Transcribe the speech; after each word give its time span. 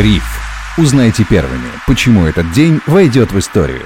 Бриф. 0.00 0.24
Узнайте 0.78 1.26
первыми, 1.28 1.70
почему 1.86 2.24
этот 2.24 2.50
день 2.52 2.80
войдет 2.86 3.32
в 3.32 3.38
историю. 3.38 3.84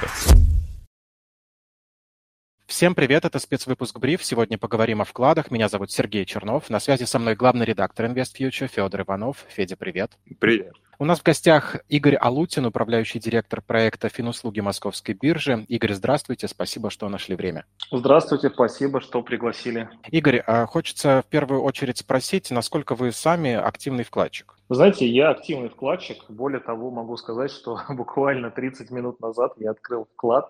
Всем 2.67 2.95
привет, 2.95 3.25
это 3.25 3.37
спецвыпуск 3.37 3.99
Бриф. 3.99 4.23
Сегодня 4.23 4.57
поговорим 4.57 5.01
о 5.01 5.03
вкладах. 5.03 5.51
Меня 5.51 5.67
зовут 5.67 5.91
Сергей 5.91 6.23
Чернов. 6.23 6.69
На 6.69 6.79
связи 6.79 7.03
со 7.03 7.19
мной 7.19 7.35
главный 7.35 7.65
редактор 7.65 8.05
InvestFuture 8.05 8.69
Федор 8.73 9.01
Иванов. 9.01 9.43
Федя, 9.49 9.75
привет. 9.75 10.17
Привет. 10.39 10.75
У 10.97 11.03
нас 11.03 11.19
в 11.19 11.23
гостях 11.23 11.75
Игорь 11.89 12.15
Алутин, 12.15 12.65
управляющий 12.65 13.19
директор 13.19 13.61
проекта 13.61 14.07
«Финуслуги 14.07 14.61
Московской 14.61 15.13
биржи». 15.13 15.65
Игорь, 15.67 15.91
здравствуйте, 15.91 16.47
спасибо, 16.47 16.89
что 16.89 17.09
нашли 17.09 17.35
время. 17.35 17.65
Здравствуйте, 17.91 18.49
спасибо, 18.49 19.01
что 19.01 19.21
пригласили. 19.21 19.89
Игорь, 20.09 20.41
а 20.47 20.65
хочется 20.65 21.21
в 21.27 21.29
первую 21.29 21.63
очередь 21.63 21.97
спросить, 21.97 22.49
насколько 22.49 22.95
вы 22.95 23.11
сами 23.11 23.53
активный 23.53 24.05
вкладчик? 24.05 24.55
Знаете, 24.69 25.05
я 25.05 25.31
активный 25.31 25.67
вкладчик. 25.67 26.23
Более 26.29 26.61
того, 26.61 26.89
могу 26.91 27.17
сказать, 27.17 27.51
что 27.51 27.81
буквально 27.89 28.49
30 28.49 28.89
минут 28.91 29.19
назад 29.19 29.53
я 29.57 29.71
открыл 29.71 30.07
вклад 30.13 30.49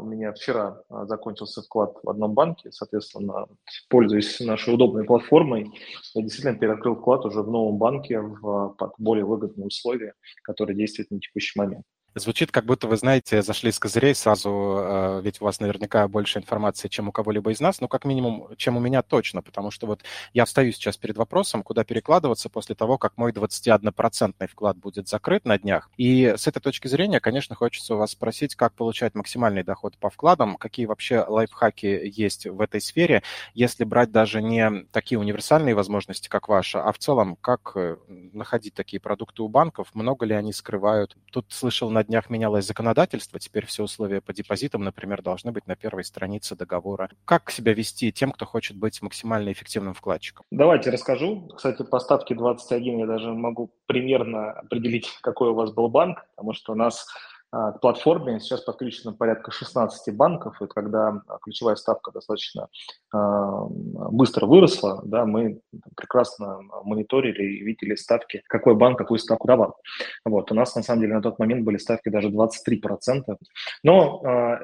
у 0.00 0.02
меня 0.06 0.32
вчера 0.32 0.82
а, 0.88 1.06
закончился 1.06 1.62
вклад 1.62 1.96
в 2.02 2.08
одном 2.08 2.34
банке, 2.34 2.72
соответственно, 2.72 3.46
пользуясь 3.88 4.40
нашей 4.40 4.74
удобной 4.74 5.04
платформой, 5.04 5.70
я 6.14 6.22
действительно 6.22 6.58
переоткрыл 6.58 6.96
вклад 6.96 7.24
уже 7.24 7.42
в 7.42 7.50
новом 7.50 7.78
банке 7.78 8.20
в, 8.20 8.74
под 8.78 8.94
более 8.98 9.24
выгодные 9.24 9.66
условия, 9.66 10.14
которые 10.42 10.76
действуют 10.76 11.10
на 11.10 11.20
текущий 11.20 11.58
момент. 11.58 11.84
Звучит, 12.16 12.52
как 12.52 12.64
будто 12.64 12.86
вы 12.86 12.96
знаете, 12.96 13.42
зашли 13.42 13.72
с 13.72 13.80
козырей 13.80 14.14
сразу, 14.14 14.76
э, 14.78 15.20
ведь 15.24 15.40
у 15.40 15.44
вас 15.46 15.58
наверняка 15.58 16.06
больше 16.06 16.38
информации, 16.38 16.86
чем 16.86 17.08
у 17.08 17.12
кого-либо 17.12 17.50
из 17.50 17.58
нас, 17.58 17.80
ну, 17.80 17.88
как 17.88 18.04
минимум, 18.04 18.54
чем 18.56 18.76
у 18.76 18.80
меня 18.80 19.02
точно, 19.02 19.42
потому 19.42 19.72
что 19.72 19.88
вот 19.88 20.04
я 20.32 20.44
встаю 20.44 20.70
сейчас 20.70 20.96
перед 20.96 21.16
вопросом, 21.16 21.64
куда 21.64 21.82
перекладываться 21.82 22.48
после 22.48 22.76
того, 22.76 22.98
как 22.98 23.16
мой 23.16 23.32
21% 23.32 24.46
вклад 24.46 24.76
будет 24.76 25.08
закрыт 25.08 25.44
на 25.44 25.58
днях. 25.58 25.90
И 25.96 26.34
с 26.36 26.46
этой 26.46 26.60
точки 26.60 26.86
зрения, 26.86 27.18
конечно, 27.18 27.56
хочется 27.56 27.96
у 27.96 27.98
вас 27.98 28.12
спросить, 28.12 28.54
как 28.54 28.74
получать 28.74 29.16
максимальный 29.16 29.64
доход 29.64 29.98
по 29.98 30.08
вкладам, 30.08 30.54
какие 30.54 30.86
вообще 30.86 31.24
лайфхаки 31.26 32.00
есть 32.04 32.46
в 32.46 32.60
этой 32.60 32.80
сфере, 32.80 33.24
если 33.54 33.82
брать 33.82 34.12
даже 34.12 34.40
не 34.40 34.84
такие 34.92 35.18
универсальные 35.18 35.74
возможности, 35.74 36.28
как 36.28 36.46
ваша, 36.46 36.80
а 36.84 36.92
в 36.92 36.98
целом, 36.98 37.34
как 37.40 37.72
э, 37.74 37.96
находить 38.06 38.74
такие 38.74 39.00
продукты 39.00 39.42
у 39.42 39.48
банков, 39.48 39.88
много 39.94 40.24
ли 40.26 40.34
они 40.34 40.52
скрывают. 40.52 41.16
Тут 41.32 41.46
слышал 41.48 41.90
на 41.90 42.03
днях 42.04 42.30
менялось 42.30 42.66
законодательство, 42.66 43.38
теперь 43.38 43.66
все 43.66 43.82
условия 43.82 44.20
по 44.20 44.32
депозитам, 44.32 44.82
например, 44.82 45.22
должны 45.22 45.52
быть 45.52 45.66
на 45.66 45.76
первой 45.76 46.04
странице 46.04 46.56
договора. 46.56 47.10
Как 47.24 47.50
себя 47.50 47.74
вести 47.74 48.12
тем, 48.12 48.32
кто 48.32 48.46
хочет 48.46 48.76
быть 48.76 49.02
максимально 49.02 49.52
эффективным 49.52 49.94
вкладчиком? 49.94 50.44
Давайте 50.50 50.90
расскажу. 50.90 51.48
Кстати, 51.56 51.82
по 51.82 51.98
ставке 51.98 52.34
21 52.34 52.98
я 52.98 53.06
даже 53.06 53.32
могу 53.32 53.70
примерно 53.86 54.52
определить, 54.52 55.08
какой 55.22 55.50
у 55.50 55.54
вас 55.54 55.72
был 55.72 55.88
банк, 55.88 56.26
потому 56.36 56.52
что 56.52 56.72
у 56.72 56.76
нас 56.76 57.06
к 57.54 57.80
платформе 57.80 58.40
сейчас 58.40 58.62
подключено 58.62 59.12
порядка 59.12 59.50
16 59.50 60.14
банков, 60.16 60.60
и 60.60 60.66
когда 60.66 61.22
ключевая 61.42 61.76
ставка 61.76 62.10
достаточно 62.10 62.68
а, 63.12 63.66
быстро 63.68 64.46
выросла, 64.46 65.00
да, 65.04 65.24
мы 65.24 65.60
прекрасно 65.96 66.60
мониторили 66.82 67.42
и 67.44 67.62
видели 67.62 67.94
ставки, 67.94 68.42
какой 68.48 68.74
банк 68.74 68.98
какую 68.98 69.18
ставку 69.18 69.46
давал. 69.46 69.76
Вот, 70.24 70.50
у 70.50 70.54
нас 70.54 70.74
на 70.74 70.82
самом 70.82 71.02
деле 71.02 71.14
на 71.14 71.22
тот 71.22 71.38
момент 71.38 71.64
были 71.64 71.76
ставки 71.76 72.08
даже 72.08 72.28
23%. 72.28 73.36
Но 73.84 74.22
а, 74.24 74.60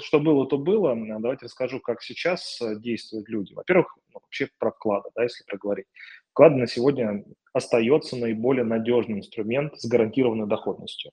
что 0.00 0.18
было, 0.18 0.46
то 0.46 0.58
было. 0.58 0.96
Давайте 1.20 1.44
расскажу, 1.46 1.80
как 1.80 2.02
сейчас 2.02 2.60
действуют 2.78 3.28
люди. 3.28 3.54
Во-первых, 3.54 3.96
ну, 4.12 4.20
вообще 4.20 4.48
про 4.58 4.72
вклады, 4.72 5.10
да, 5.14 5.22
если 5.22 5.44
проговорить. 5.44 5.86
Вклады 6.32 6.56
на 6.56 6.66
сегодня 6.66 7.24
остается 7.52 8.16
наиболее 8.16 8.64
надежный 8.64 9.18
инструмент 9.18 9.78
с 9.78 9.86
гарантированной 9.86 10.46
доходностью. 10.46 11.12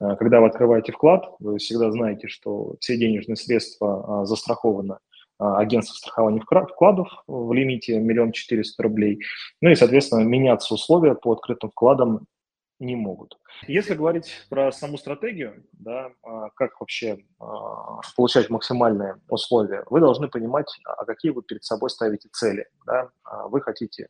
Э, 0.00 0.16
когда 0.16 0.40
вы 0.40 0.48
открываете 0.48 0.92
вклад, 0.92 1.34
вы 1.38 1.58
всегда 1.58 1.90
знаете, 1.90 2.28
что 2.28 2.76
все 2.80 2.96
денежные 2.96 3.36
средства 3.36 4.22
а, 4.22 4.24
застрахованы 4.26 4.98
а, 5.38 5.58
агентство 5.58 5.94
страхования 5.94 6.40
вкладов 6.40 7.08
в 7.26 7.52
лимите 7.52 7.98
миллион 7.98 8.32
четыреста 8.32 8.82
рублей. 8.82 9.20
Ну 9.60 9.70
и, 9.70 9.74
соответственно, 9.74 10.22
меняться 10.22 10.74
условия 10.74 11.14
по 11.14 11.32
открытым 11.32 11.70
вкладам 11.70 12.26
не 12.78 12.94
могут. 12.94 13.38
Если 13.66 13.94
говорить 13.94 14.30
про 14.50 14.70
саму 14.70 14.98
стратегию, 14.98 15.64
да, 15.72 16.10
а, 16.22 16.50
как 16.54 16.80
вообще 16.80 17.18
получать 18.16 18.50
максимальные 18.50 19.16
условия, 19.28 19.84
вы 19.88 20.00
должны 20.00 20.28
понимать, 20.28 20.68
а 20.84 21.04
какие 21.04 21.32
вы 21.32 21.42
перед 21.42 21.64
собой 21.64 21.90
ставите 21.90 22.28
цели. 22.32 22.66
Да. 22.86 23.10
Вы 23.48 23.60
хотите 23.60 24.08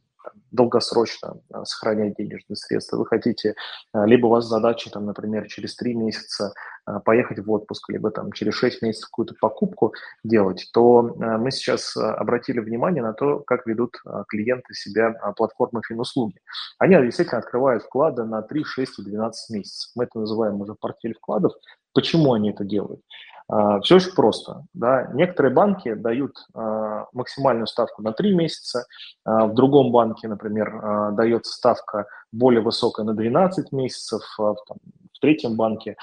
долгосрочно 0.50 1.40
э, 1.52 1.64
сохранять 1.64 2.14
денежные 2.16 2.56
средства, 2.56 2.96
вы 2.96 3.06
хотите, 3.06 3.54
э, 3.94 4.06
либо 4.06 4.26
у 4.26 4.30
вас 4.30 4.46
задача, 4.46 4.90
там, 4.90 5.06
например, 5.06 5.46
через 5.48 5.76
три 5.76 5.94
месяца 5.94 6.52
э, 6.86 7.00
поехать 7.04 7.38
в 7.40 7.50
отпуск, 7.50 7.88
либо 7.90 8.10
там 8.10 8.32
через 8.32 8.54
шесть 8.54 8.82
месяцев 8.82 9.10
какую-то 9.10 9.34
покупку 9.40 9.92
делать, 10.24 10.68
то 10.72 11.02
мы 11.02 11.50
сейчас 11.50 11.96
обратили 11.96 12.60
внимание 12.60 13.02
на 13.02 13.12
то, 13.12 13.40
как 13.40 13.66
ведут 13.66 13.96
клиенты 14.28 14.74
себя 14.74 15.12
платформы 15.36 15.80
финуслуги. 15.86 16.36
Они 16.78 16.96
действительно 16.96 17.38
открывают 17.38 17.82
вклады 17.82 18.24
на 18.24 18.42
3, 18.42 18.64
6 18.64 18.98
и 19.00 19.02
12 19.02 19.54
месяцев. 19.54 19.90
Мы 19.94 20.04
это 20.04 20.18
называем 20.18 20.60
уже 20.60 20.74
портфель 20.74 21.14
вкладов. 21.14 21.52
Почему 21.92 22.34
они 22.34 22.50
это 22.50 22.64
делают? 22.64 23.00
А, 23.48 23.80
Все 23.80 23.96
очень 23.96 24.12
просто. 24.12 24.64
Да. 24.74 25.10
Некоторые 25.14 25.54
банки 25.54 25.94
дают 25.94 26.36
а, 26.54 27.06
максимальную 27.12 27.66
ставку 27.66 28.02
на 28.02 28.12
3 28.12 28.34
месяца, 28.34 28.86
а, 29.24 29.46
в 29.46 29.54
другом 29.54 29.92
банке, 29.92 30.28
например, 30.28 31.12
дается 31.12 31.52
ставка 31.52 32.06
более 32.32 32.60
высокая 32.60 33.06
на 33.06 33.14
12 33.14 33.72
месяцев, 33.72 34.22
в 34.38 35.20
третьем 35.20 35.56
банке 35.56 35.96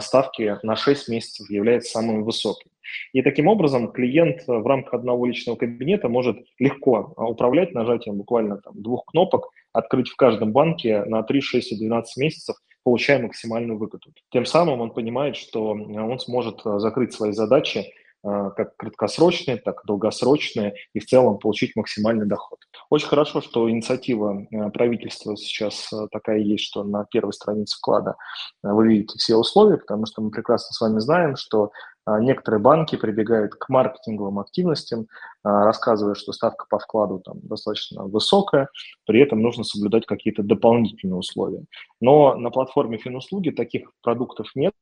ставки 0.00 0.58
на 0.62 0.76
6 0.76 1.08
месяцев 1.08 1.50
являются 1.50 1.92
самыми 1.92 2.22
высокими. 2.22 2.72
И 3.12 3.22
таким 3.22 3.48
образом 3.48 3.92
клиент 3.92 4.46
в 4.46 4.66
рамках 4.66 4.94
одного 4.94 5.26
личного 5.26 5.56
кабинета 5.56 6.08
может 6.08 6.38
легко 6.58 7.12
управлять 7.16 7.74
нажатием 7.74 8.16
буквально 8.16 8.58
там, 8.58 8.80
двух 8.80 9.04
кнопок, 9.06 9.50
открыть 9.72 10.08
в 10.08 10.16
каждом 10.16 10.52
банке 10.52 11.04
на 11.04 11.22
3, 11.22 11.40
6 11.40 11.72
и 11.72 11.78
12 11.78 12.16
месяцев 12.16 12.56
получая 12.84 13.18
максимальную 13.20 13.78
выгоду. 13.78 14.12
Тем 14.30 14.44
самым 14.46 14.80
он 14.80 14.90
понимает, 14.90 15.36
что 15.36 15.70
он 15.70 16.18
сможет 16.20 16.60
э, 16.64 16.78
закрыть 16.78 17.14
свои 17.14 17.32
задачи 17.32 17.78
э, 18.22 18.50
как 18.56 18.76
краткосрочные, 18.76 19.56
так 19.56 19.80
и 19.82 19.86
долгосрочные, 19.86 20.74
и 20.92 21.00
в 21.00 21.06
целом 21.06 21.38
получить 21.38 21.74
максимальный 21.76 22.26
доход. 22.26 22.60
Очень 22.90 23.08
хорошо, 23.08 23.40
что 23.40 23.70
инициатива 23.70 24.46
э, 24.50 24.70
правительства 24.70 25.34
сейчас 25.36 25.90
такая 26.12 26.38
есть, 26.38 26.64
что 26.64 26.84
на 26.84 27.04
первой 27.06 27.32
странице 27.32 27.78
вклада 27.78 28.16
вы 28.62 28.88
видите 28.88 29.18
все 29.18 29.36
условия, 29.36 29.78
потому 29.78 30.04
что 30.06 30.20
мы 30.20 30.30
прекрасно 30.30 30.74
с 30.74 30.80
вами 30.80 31.00
знаем, 31.00 31.36
что 31.36 31.72
некоторые 32.06 32.60
банки 32.60 32.96
прибегают 32.96 33.54
к 33.54 33.68
маркетинговым 33.68 34.38
активностям, 34.38 35.06
а, 35.42 35.64
рассказывая, 35.64 36.14
что 36.14 36.32
ставка 36.32 36.66
по 36.68 36.78
вкладу 36.78 37.20
там 37.20 37.40
достаточно 37.42 38.04
высокая, 38.04 38.68
при 39.06 39.20
этом 39.20 39.40
нужно 39.40 39.64
соблюдать 39.64 40.06
какие-то 40.06 40.42
дополнительные 40.42 41.16
условия. 41.16 41.64
Но 42.00 42.34
на 42.36 42.50
платформе 42.50 42.98
Финуслуги 42.98 43.50
таких 43.50 43.90
продуктов 44.02 44.48
нет. 44.54 44.74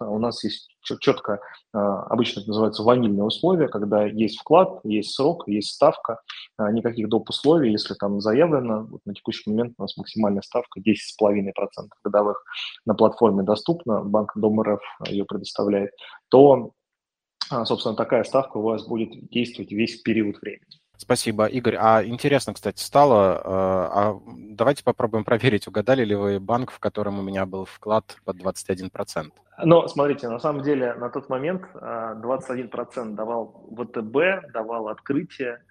У 0.00 0.18
нас 0.18 0.42
есть 0.44 0.68
четко, 0.82 1.40
а, 1.72 2.02
обычно 2.04 2.40
это 2.40 2.48
называется 2.48 2.82
ванильные 2.82 3.24
условия, 3.24 3.68
когда 3.68 4.04
есть 4.04 4.40
вклад, 4.40 4.80
есть 4.84 5.14
срок, 5.14 5.46
есть 5.46 5.70
ставка, 5.70 6.20
никаких 6.58 7.08
доп. 7.08 7.28
условий. 7.30 7.70
Если 7.70 7.94
там 7.94 8.20
заявлено, 8.20 8.86
вот 8.90 9.00
на 9.04 9.14
текущий 9.14 9.50
момент 9.50 9.74
у 9.78 9.82
нас 9.82 9.96
максимальная 9.96 10.42
ставка 10.42 10.80
10,5% 10.80 11.52
годовых 12.02 12.42
на 12.86 12.94
платформе 12.94 13.42
доступна, 13.42 14.02
Банк 14.02 14.32
Дом 14.36 14.60
РФ 14.62 14.80
ее 15.06 15.24
предоставляет, 15.24 15.92
то, 16.28 16.72
а, 17.50 17.64
собственно, 17.64 17.94
такая 17.94 18.24
ставка 18.24 18.56
у 18.56 18.62
вас 18.62 18.86
будет 18.86 19.28
действовать 19.30 19.72
весь 19.72 20.00
период 20.02 20.40
времени. 20.40 20.80
Спасибо, 21.00 21.46
Игорь. 21.46 21.76
А 21.80 22.04
интересно, 22.04 22.52
кстати, 22.52 22.82
стало, 22.82 23.36
э, 23.36 23.40
а 23.46 24.20
давайте 24.26 24.84
попробуем 24.84 25.24
проверить, 25.24 25.66
угадали 25.66 26.04
ли 26.04 26.14
вы 26.14 26.38
банк, 26.38 26.70
в 26.70 26.78
котором 26.78 27.18
у 27.18 27.22
меня 27.22 27.46
был 27.46 27.64
вклад 27.64 28.18
под 28.26 28.36
21%. 28.36 29.30
Но 29.64 29.88
смотрите, 29.88 30.28
на 30.28 30.38
самом 30.38 30.62
деле 30.62 30.92
на 30.92 31.08
тот 31.08 31.30
момент 31.30 31.62
21% 31.74 31.78
а, 31.80 33.04
давал 33.14 33.66
ВТБ, 33.78 34.52
давал 34.52 34.88
открытие, 34.88 35.62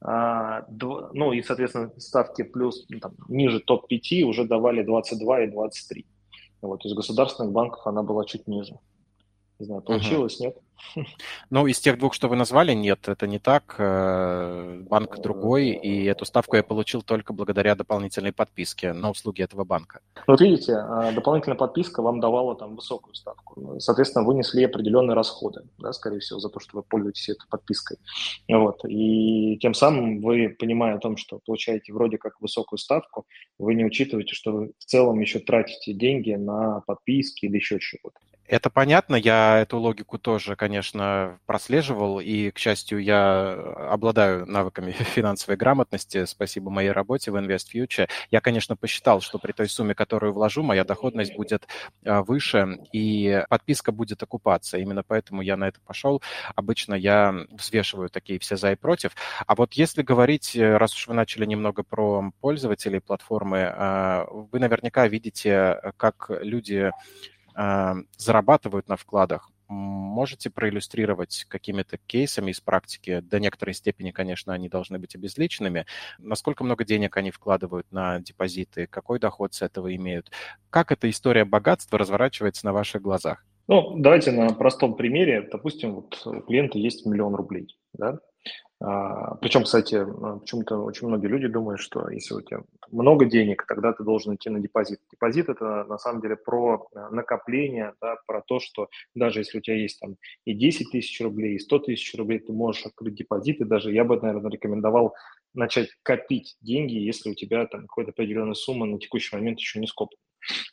а, 0.00 0.66
ну 0.68 1.32
и, 1.32 1.42
соответственно, 1.42 1.92
ставки 1.98 2.42
плюс 2.42 2.84
ну, 2.88 2.98
там, 2.98 3.12
ниже 3.28 3.60
топ-5 3.60 4.22
уже 4.22 4.44
давали 4.44 4.82
22 4.82 5.42
и 5.42 5.50
23. 5.52 6.06
Вот, 6.60 6.84
из 6.84 6.92
государственных 6.94 7.52
банков 7.52 7.86
она 7.86 8.02
была 8.02 8.24
чуть 8.24 8.48
ниже. 8.48 8.80
Не 9.62 9.66
знаю, 9.66 9.82
получилось, 9.82 10.40
угу. 10.40 10.44
нет? 10.44 10.56
Ну, 11.50 11.68
из 11.68 11.78
тех 11.78 11.96
двух, 11.96 12.14
что 12.14 12.26
вы 12.26 12.34
назвали, 12.34 12.72
нет, 12.72 13.06
это 13.06 13.28
не 13.28 13.38
так. 13.38 13.76
Э, 13.78 14.80
банк 14.90 15.20
другой, 15.20 15.68
и 15.68 16.04
эту 16.06 16.24
ставку 16.24 16.56
я 16.56 16.64
получил 16.64 17.02
только 17.02 17.32
благодаря 17.32 17.76
дополнительной 17.76 18.32
подписке 18.32 18.92
на 18.92 19.10
услуги 19.10 19.40
этого 19.40 19.62
банка. 19.62 20.00
Вот 20.26 20.40
видите, 20.40 20.74
а, 20.74 21.12
дополнительная 21.12 21.56
подписка 21.56 22.02
вам 22.02 22.18
давала 22.18 22.56
там 22.56 22.74
высокую 22.74 23.14
ставку. 23.14 23.78
Соответственно, 23.78 24.24
вы 24.24 24.34
несли 24.34 24.64
определенные 24.64 25.14
расходы, 25.14 25.62
да, 25.78 25.92
скорее 25.92 26.18
всего, 26.18 26.40
за 26.40 26.48
то, 26.48 26.58
что 26.58 26.78
вы 26.78 26.82
пользуетесь 26.82 27.28
этой 27.28 27.46
подпиской. 27.48 27.98
Вот. 28.48 28.84
И 28.88 29.58
тем 29.58 29.74
самым 29.74 30.20
вы, 30.20 30.48
понимая 30.58 30.96
о 30.96 30.98
том, 30.98 31.16
что 31.16 31.38
получаете 31.46 31.92
вроде 31.92 32.18
как 32.18 32.40
высокую 32.40 32.80
ставку, 32.80 33.26
вы 33.58 33.74
не 33.74 33.84
учитываете, 33.84 34.34
что 34.34 34.50
вы 34.50 34.72
в 34.76 34.84
целом 34.84 35.20
еще 35.20 35.38
тратите 35.38 35.92
деньги 35.92 36.32
на 36.32 36.80
подписки 36.80 37.46
или 37.46 37.58
еще 37.58 37.78
чего-то. 37.78 38.18
Это 38.52 38.68
понятно, 38.68 39.16
я 39.16 39.60
эту 39.60 39.78
логику 39.78 40.18
тоже, 40.18 40.56
конечно, 40.56 41.38
прослеживал, 41.46 42.20
и, 42.20 42.50
к 42.50 42.58
счастью, 42.58 43.02
я 43.02 43.52
обладаю 43.88 44.44
навыками 44.44 44.90
финансовой 44.92 45.56
грамотности, 45.56 46.26
спасибо 46.26 46.68
моей 46.70 46.90
работе 46.90 47.30
в 47.30 47.36
Invest 47.36 47.68
Future. 47.74 48.10
Я, 48.30 48.42
конечно, 48.42 48.76
посчитал, 48.76 49.22
что 49.22 49.38
при 49.38 49.52
той 49.52 49.70
сумме, 49.70 49.94
которую 49.94 50.34
вложу, 50.34 50.62
моя 50.62 50.84
доходность 50.84 51.34
будет 51.34 51.66
а, 52.04 52.22
выше, 52.22 52.76
и 52.92 53.42
подписка 53.48 53.90
будет 53.90 54.22
окупаться. 54.22 54.76
Именно 54.76 55.02
поэтому 55.02 55.40
я 55.40 55.56
на 55.56 55.68
это 55.68 55.80
пошел. 55.80 56.20
Обычно 56.54 56.92
я 56.92 57.34
взвешиваю 57.52 58.10
такие 58.10 58.38
все 58.38 58.58
за 58.58 58.72
и 58.72 58.76
против. 58.76 59.12
А 59.46 59.54
вот 59.54 59.72
если 59.72 60.02
говорить, 60.02 60.54
э, 60.56 60.76
раз 60.76 60.94
уж 60.94 61.08
вы 61.08 61.14
начали 61.14 61.46
немного 61.46 61.84
про 61.84 62.30
пользователей 62.42 63.00
платформы, 63.00 63.60
а, 63.74 64.26
вы 64.30 64.58
наверняка 64.58 65.08
видите, 65.08 65.80
как 65.96 66.30
люди 66.42 66.90
зарабатывают 68.16 68.88
на 68.88 68.96
вкладах. 68.96 69.50
Можете 69.68 70.50
проиллюстрировать 70.50 71.46
какими-то 71.48 71.96
кейсами 71.96 72.50
из 72.50 72.60
практики? 72.60 73.20
До 73.20 73.40
некоторой 73.40 73.72
степени, 73.72 74.10
конечно, 74.10 74.52
они 74.52 74.68
должны 74.68 74.98
быть 74.98 75.14
обезличенными. 75.14 75.86
Насколько 76.18 76.62
много 76.62 76.84
денег 76.84 77.16
они 77.16 77.30
вкладывают 77.30 77.90
на 77.90 78.20
депозиты? 78.20 78.86
Какой 78.86 79.18
доход 79.18 79.54
с 79.54 79.62
этого 79.62 79.94
имеют? 79.96 80.30
Как 80.68 80.92
эта 80.92 81.08
история 81.08 81.46
богатства 81.46 81.98
разворачивается 81.98 82.66
на 82.66 82.74
ваших 82.74 83.00
глазах? 83.00 83.46
Ну, 83.66 83.94
давайте 83.96 84.32
на 84.32 84.52
простом 84.52 84.94
примере. 84.94 85.48
Допустим, 85.50 85.94
вот 85.94 86.20
у 86.26 86.40
клиента 86.42 86.78
есть 86.78 87.06
миллион 87.06 87.34
рублей. 87.34 87.78
Да? 87.94 88.18
А, 88.84 89.36
Причем, 89.36 89.62
кстати, 89.62 90.04
почему-то 90.40 90.78
очень 90.78 91.06
многие 91.06 91.28
люди 91.28 91.46
думают, 91.46 91.80
что 91.80 92.08
если 92.10 92.34
у 92.34 92.40
тебя 92.40 92.62
много 92.90 93.26
денег, 93.26 93.64
тогда 93.66 93.92
ты 93.92 94.02
должен 94.02 94.34
идти 94.34 94.50
на 94.50 94.58
депозит. 94.58 94.98
Депозит– 95.10 95.48
это 95.48 95.84
на 95.84 95.98
самом 95.98 96.20
деле 96.20 96.36
про 96.36 96.88
а, 96.94 97.10
накопление, 97.10 97.94
да, 98.00 98.16
про 98.26 98.42
то, 98.42 98.58
что 98.58 98.88
даже 99.14 99.40
если 99.40 99.58
у 99.58 99.60
тебя 99.60 99.76
есть 99.76 100.00
там 100.00 100.16
и 100.44 100.52
10 100.52 100.90
тысяч 100.90 101.20
рублей, 101.20 101.54
и 101.54 101.58
100 101.60 101.78
тысяч 101.80 102.14
рублей, 102.16 102.40
ты 102.40 102.52
можешь 102.52 102.84
открыть 102.84 103.14
депозит, 103.14 103.60
и 103.60 103.64
даже 103.64 103.92
я 103.92 104.04
бы, 104.04 104.20
наверное, 104.20 104.50
рекомендовал 104.50 105.14
начать 105.54 105.90
копить 106.02 106.56
деньги, 106.60 106.94
если 106.94 107.30
у 107.30 107.34
тебя 107.34 107.66
там 107.66 107.86
какая-то 107.86 108.10
определенная 108.10 108.54
сумма 108.54 108.86
на 108.86 108.98
текущий 108.98 109.36
момент 109.36 109.60
еще 109.60 109.78
не 109.78 109.86
скоплена. 109.86 110.20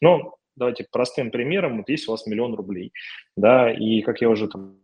Но 0.02 0.36
давайте 0.56 0.88
простым 0.92 1.30
примером, 1.30 1.78
вот 1.78 1.90
есть 1.90 2.08
у 2.08 2.12
вас 2.12 2.26
миллион 2.26 2.56
рублей, 2.56 2.92
да, 3.38 3.72
и 3.72 4.02
как 4.02 4.22
я 4.22 4.30
уже 4.30 4.48
там 4.48 4.80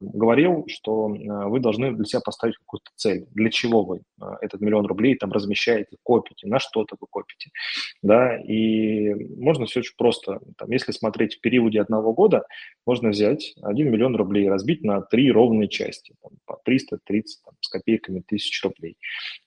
говорил, 0.00 0.64
что 0.66 1.14
э, 1.14 1.48
вы 1.48 1.60
должны 1.60 1.92
для 1.92 2.04
себя 2.04 2.20
поставить 2.20 2.56
какую-то 2.56 2.90
цель. 2.96 3.26
Для 3.32 3.50
чего 3.50 3.84
вы 3.84 3.98
э, 3.98 4.24
этот 4.40 4.60
миллион 4.60 4.86
рублей 4.86 5.14
там 5.16 5.30
размещаете, 5.30 5.96
копите, 6.02 6.46
на 6.46 6.58
что-то 6.58 6.96
вы 6.98 7.06
копите. 7.08 7.50
Да? 8.02 8.36
И 8.38 9.14
можно 9.36 9.66
все 9.66 9.80
очень 9.80 9.94
просто. 9.96 10.40
Там, 10.56 10.70
если 10.70 10.92
смотреть 10.92 11.36
в 11.36 11.40
периоде 11.40 11.80
одного 11.80 12.14
года, 12.14 12.44
можно 12.86 13.10
взять 13.10 13.54
1 13.62 13.90
миллион 13.90 14.16
рублей, 14.16 14.48
разбить 14.48 14.82
на 14.82 15.02
три 15.02 15.30
ровные 15.30 15.68
части, 15.68 16.14
там, 16.22 16.32
по 16.46 16.58
330 16.64 17.42
там, 17.44 17.54
с 17.60 17.68
копейками 17.68 18.20
тысяч 18.20 18.62
рублей. 18.64 18.96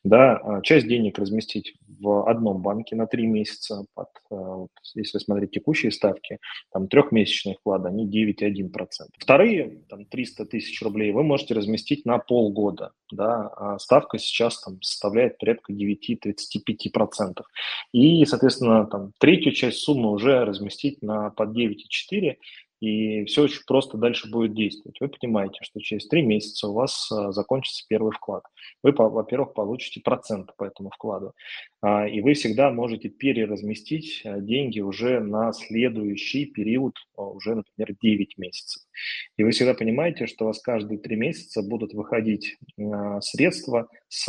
Да? 0.04 0.38
А 0.38 0.62
часть 0.62 0.88
денег 0.88 1.18
разместить 1.18 1.74
в 2.00 2.30
одном 2.30 2.62
банке 2.62 2.96
на 2.96 3.08
три 3.08 3.26
месяца, 3.26 3.86
под, 3.96 4.10
э, 4.30 4.36
вот, 4.36 4.72
если 4.94 5.18
смотреть 5.18 5.52
текущие 5.52 5.92
ставки, 5.92 6.38
там 6.72 6.88
трехмесячные 6.88 7.56
вклады, 7.56 7.90
они 7.90 8.08
9,1%. 8.08 8.70
Вторые, 9.18 9.82
там 9.90 10.06
300 10.06 10.43
300 10.44 10.46
тысяч 10.46 10.82
рублей 10.82 11.12
вы 11.12 11.24
можете 11.24 11.54
разместить 11.54 12.06
на 12.06 12.18
полгода. 12.18 12.92
Да? 13.12 13.50
А 13.56 13.80
ставка 13.80 14.18
сейчас 14.18 14.62
там, 14.62 14.82
составляет 14.82 15.38
порядка 15.38 15.74
9-35%. 15.74 17.44
И, 17.92 18.26
соответственно, 18.26 18.86
там, 18.86 19.12
третью 19.20 19.52
часть 19.54 19.80
суммы 19.80 20.12
уже 20.12 20.46
разместить 20.46 21.02
на 21.02 21.30
под 21.32 21.50
9,4% 21.50 22.36
и 22.84 23.24
все 23.24 23.44
очень 23.44 23.62
просто 23.66 23.98
дальше 23.98 24.30
будет 24.30 24.54
действовать. 24.54 25.00
Вы 25.00 25.08
понимаете, 25.08 25.60
что 25.62 25.80
через 25.80 26.06
три 26.10 26.22
месяца 26.22 26.68
у 26.68 26.74
вас 26.74 27.10
а, 27.14 27.32
закончится 27.32 27.86
первый 27.88 28.12
вклад. 28.12 28.44
Вы, 28.84 28.92
во-первых, 28.92 29.54
получите 29.54 30.02
процент 30.02 30.54
по 30.58 30.66
этому 30.66 30.90
вкладу, 30.90 31.34
а, 31.82 32.10
и 32.10 32.20
вы 32.20 32.34
всегда 32.34 32.72
можете 32.72 33.08
переразместить 33.08 34.22
а, 34.26 34.42
деньги 34.42 34.82
уже 34.82 35.22
на 35.22 35.54
следующий 35.54 36.46
период, 36.46 36.98
уже, 37.16 37.56
например, 37.56 37.96
9 38.02 38.38
месяцев. 38.38 38.84
И 39.38 39.46
вы 39.46 39.52
всегда 39.52 39.76
понимаете, 39.76 40.28
что 40.28 40.44
у 40.44 40.48
вас 40.48 40.62
каждые 40.62 40.98
три 40.98 41.16
месяца 41.16 41.64
будут 41.64 41.94
выходить 41.94 42.58
средства 43.22 43.88
с 44.10 44.26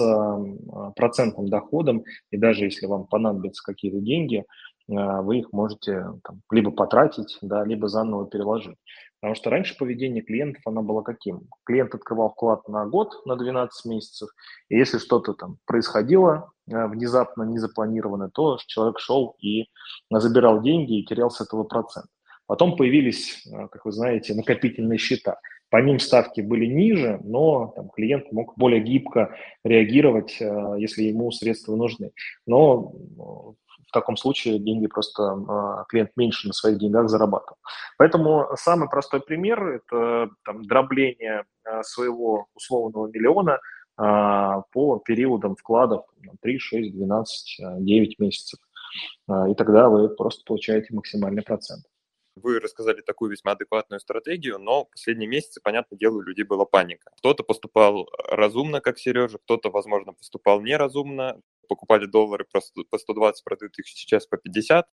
процентным 0.95 1.49
доходом, 1.49 2.05
и 2.31 2.37
даже 2.37 2.65
если 2.65 2.87
вам 2.87 3.07
понадобятся 3.07 3.63
какие-то 3.65 3.99
деньги, 3.99 4.45
вы 4.87 5.39
их 5.39 5.53
можете 5.53 6.05
там, 6.25 6.43
либо 6.51 6.71
потратить, 6.71 7.39
да, 7.41 7.65
либо 7.65 7.89
заново 7.89 8.27
переложить. 8.27 8.77
Потому 9.25 9.37
что 9.37 9.49
раньше 9.49 9.75
поведение 9.79 10.23
клиентов, 10.23 10.61
оно 10.67 10.83
было 10.83 11.01
каким? 11.01 11.49
Клиент 11.65 11.95
открывал 11.95 12.29
вклад 12.29 12.69
на 12.69 12.85
год, 12.85 13.25
на 13.25 13.37
12 13.37 13.87
месяцев, 13.87 14.29
и 14.69 14.77
если 14.77 14.99
что-то 14.99 15.33
там 15.33 15.57
происходило 15.65 16.53
а, 16.71 16.89
внезапно, 16.89 17.45
незапланированно, 17.45 18.29
то 18.29 18.59
человек 18.67 18.99
шел 18.99 19.35
и 19.41 19.65
забирал 20.11 20.61
деньги 20.61 20.99
и 20.99 21.07
терял 21.07 21.31
с 21.31 21.41
этого 21.41 21.65
процент. 21.65 22.05
Потом 22.47 22.77
появились, 22.77 23.47
а, 23.51 23.69
как 23.69 23.87
вы 23.87 23.93
знаете, 23.93 24.35
накопительные 24.35 24.99
счета. 24.99 25.39
По 25.71 25.79
ним 25.79 26.01
ставки 26.01 26.43
были 26.43 26.67
ниже, 26.67 27.19
но 27.25 27.73
там, 27.75 27.89
клиент 27.89 28.31
мог 28.31 28.53
более 28.59 28.83
гибко 28.83 29.35
реагировать, 29.65 30.39
если 30.39 31.05
ему 31.05 31.33
средства 31.33 31.75
нужны. 31.75 32.13
Но 32.47 32.93
таком 33.95 34.17
случае 34.17 34.59
деньги 34.59 34.87
просто 34.87 35.23
а, 35.23 35.85
клиент 35.89 36.11
меньше 36.17 36.47
на 36.47 36.53
своих 36.53 36.79
деньгах 36.79 37.09
зарабатывал. 37.09 37.57
Поэтому 37.97 38.49
самый 38.57 38.89
простой 38.89 39.21
пример– 39.21 39.67
это 39.91 40.31
там, 40.45 40.65
дробление 40.65 41.45
а, 41.65 41.83
своего 41.83 42.47
условного 42.55 43.07
миллиона 43.07 43.61
а, 43.97 44.63
по 44.73 44.99
периодам 44.99 45.57
вкладов 45.57 46.05
3, 46.43 46.59
6, 46.59 46.93
12, 46.93 47.61
9 47.79 48.19
месяцев. 48.19 48.61
И 49.29 49.55
тогда 49.55 49.89
вы 49.89 50.09
просто 50.09 50.45
получаете 50.45 50.95
максимальный 50.95 51.43
процент. 51.43 51.85
Вы 52.37 52.59
рассказали 52.59 53.01
такую 53.01 53.31
весьма 53.31 53.53
адекватную 53.53 54.01
стратегию, 54.01 54.59
но 54.59 54.85
последние 54.85 55.29
месяцы, 55.29 55.61
понятное 55.63 55.99
дело, 55.99 56.19
у 56.19 56.21
людей 56.21 56.45
была 56.45 56.65
паника. 56.65 57.11
Кто-то 57.19 57.45
поступал 57.45 58.09
разумно, 58.29 58.81
как 58.81 58.99
Сережа, 58.99 59.39
кто-то, 59.39 59.71
возможно, 59.71 60.13
поступал 60.13 60.61
неразумно, 60.61 61.41
покупали 61.69 62.07
доллары 62.07 62.47
по 62.51 62.99
120, 62.99 63.45
продают 63.45 63.79
их 63.79 63.89
сейчас 63.89 64.27
по 64.27 64.37
50 64.37 64.87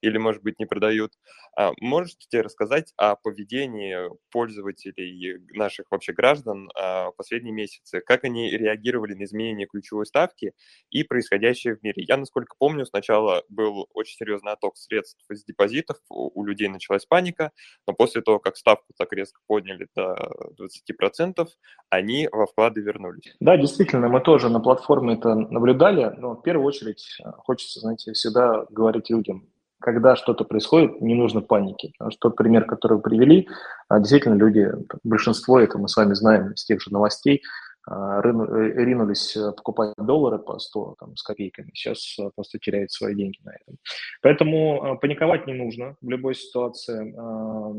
или, 0.00 0.18
может 0.18 0.42
быть, 0.42 0.58
не 0.58 0.66
продают. 0.66 1.12
А 1.56 1.72
можете 1.80 2.40
рассказать 2.40 2.92
о 2.96 3.16
поведении 3.16 3.96
пользователей, 4.30 5.38
наших 5.52 5.86
вообще 5.90 6.12
граждан 6.12 6.70
а, 6.74 7.10
в 7.10 7.16
последние 7.16 7.54
месяцы? 7.54 8.00
Как 8.00 8.24
они 8.24 8.50
реагировали 8.50 9.14
на 9.14 9.24
изменение 9.24 9.66
ключевой 9.66 10.06
ставки 10.06 10.52
и 10.90 11.02
происходящее 11.02 11.76
в 11.76 11.82
мире? 11.82 12.04
Я, 12.06 12.16
насколько 12.16 12.54
помню, 12.58 12.86
сначала 12.86 13.42
был 13.48 13.88
очень 13.94 14.16
серьезный 14.16 14.52
отток 14.52 14.76
средств 14.76 15.24
из 15.30 15.44
депозитов, 15.44 15.96
у 16.08 16.44
людей 16.44 16.68
началась 16.68 17.06
паника, 17.06 17.52
но 17.86 17.92
после 17.92 18.22
того, 18.22 18.38
как 18.38 18.56
ставку 18.56 18.92
так 18.96 19.12
резко 19.12 19.40
подняли 19.46 19.88
до 19.94 20.16
20%, 20.58 21.46
они 21.90 22.28
во 22.30 22.46
вклады 22.46 22.80
вернулись. 22.80 23.34
Да, 23.40 23.56
действительно, 23.56 24.08
мы 24.08 24.20
тоже 24.20 24.48
на 24.48 24.60
платформе 24.60 25.14
это 25.14 25.34
наблюдали, 25.34 26.12
но 26.16 26.34
в 26.34 26.42
первую 26.42 26.66
очередь 26.66 27.18
а, 27.22 27.32
хочется, 27.32 27.80
знаете, 27.80 28.12
всегда 28.12 28.66
говорить 28.70 29.10
людям, 29.10 29.48
когда 29.86 30.16
что-то 30.16 30.42
происходит, 30.44 31.00
не 31.00 31.14
нужно 31.14 31.42
паники. 31.42 31.92
Потому 31.96 32.10
что 32.10 32.28
тот 32.28 32.36
пример, 32.36 32.64
который 32.64 32.94
вы 32.94 33.02
привели, 33.02 33.48
а, 33.88 34.00
действительно 34.00 34.34
люди, 34.34 34.68
большинство, 35.04 35.60
это 35.60 35.78
мы 35.78 35.88
с 35.88 35.96
вами 35.96 36.12
знаем 36.14 36.50
из 36.50 36.64
тех 36.64 36.82
же 36.82 36.92
новостей, 36.92 37.40
а, 37.88 38.18
э, 38.18 38.84
ринулись 38.84 39.36
э, 39.36 39.52
покупать 39.52 39.94
доллары 39.96 40.40
по 40.40 40.58
100 40.58 40.96
там, 40.98 41.16
с 41.16 41.22
копейками, 41.22 41.70
сейчас 41.72 42.18
э, 42.18 42.30
просто 42.34 42.58
теряют 42.58 42.90
свои 42.90 43.14
деньги 43.14 43.38
на 43.44 43.50
этом. 43.50 43.76
Поэтому 44.22 44.98
паниковать 45.00 45.46
не 45.46 45.54
нужно 45.54 45.94
в 46.00 46.10
любой 46.10 46.34
ситуации. 46.34 47.14
А, 47.16 47.72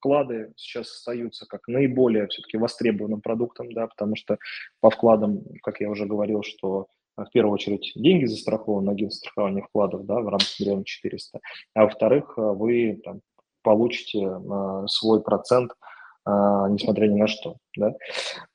вклады 0.00 0.52
сейчас 0.56 0.90
остаются 0.90 1.46
как 1.46 1.68
наиболее 1.68 2.26
все-таки 2.26 2.56
востребованным 2.56 3.20
продуктом, 3.20 3.72
да, 3.72 3.86
потому 3.86 4.16
что 4.16 4.38
по 4.80 4.90
вкладам, 4.90 5.44
как 5.62 5.80
я 5.80 5.88
уже 5.88 6.04
говорил, 6.04 6.42
что 6.42 6.88
в 7.16 7.30
первую 7.32 7.54
очередь 7.54 7.92
деньги 7.94 8.24
застрахованы, 8.24 8.90
агент 8.90 9.12
страхования 9.12 9.62
вкладов 9.62 10.04
да, 10.06 10.20
в 10.20 10.28
рамках 10.28 10.60
миллиона 10.60 10.84
четыреста, 10.84 11.40
а 11.74 11.84
во-вторых, 11.84 12.34
вы 12.36 13.00
там, 13.04 13.20
получите 13.62 14.20
э, 14.20 14.86
свой 14.88 15.22
процент– 15.22 15.72
а, 16.26 16.68
несмотря 16.70 17.06
ни 17.06 17.20
на 17.20 17.26
что. 17.26 17.56
Да? 17.76 17.92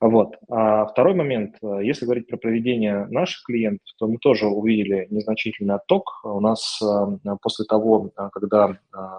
Вот. 0.02 0.38
А 0.50 0.88
второй 0.88 1.14
момент, 1.14 1.56
э, 1.62 1.82
если 1.84 2.06
говорить 2.06 2.28
про 2.28 2.38
поведение 2.38 3.06
наших 3.12 3.44
клиентов, 3.44 3.86
то 4.00 4.08
мы 4.08 4.18
тоже 4.18 4.48
увидели 4.48 5.06
незначительный 5.12 5.76
отток. 5.76 6.20
У 6.24 6.40
нас 6.40 6.82
э, 6.82 7.36
после 7.42 7.66
того, 7.66 8.10
э, 8.18 8.30
когда 8.34 8.76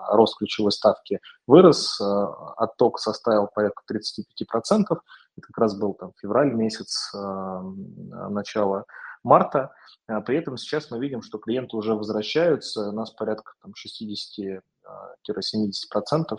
рост 0.09 0.37
ключевой 0.39 0.73
ставки 0.73 1.21
вырос, 1.47 2.01
отток 2.01 2.99
составил 2.99 3.49
порядка 3.55 3.83
35%. 3.89 4.83
Это 4.91 5.01
как 5.41 5.59
раз 5.59 5.79
был 5.79 5.95
там, 5.95 6.13
февраль 6.21 6.53
месяц, 6.53 7.13
начало 7.15 8.85
марта. 9.23 9.73
При 10.27 10.37
этом 10.37 10.57
сейчас 10.57 10.91
мы 10.91 10.99
видим, 10.99 11.23
что 11.23 11.39
клиенты 11.39 11.77
уже 11.77 11.95
возвращаются, 11.95 12.89
у 12.89 12.93
нас 12.93 13.13
порядка 13.13 13.53
там, 13.63 13.73
60-70% 13.73 16.37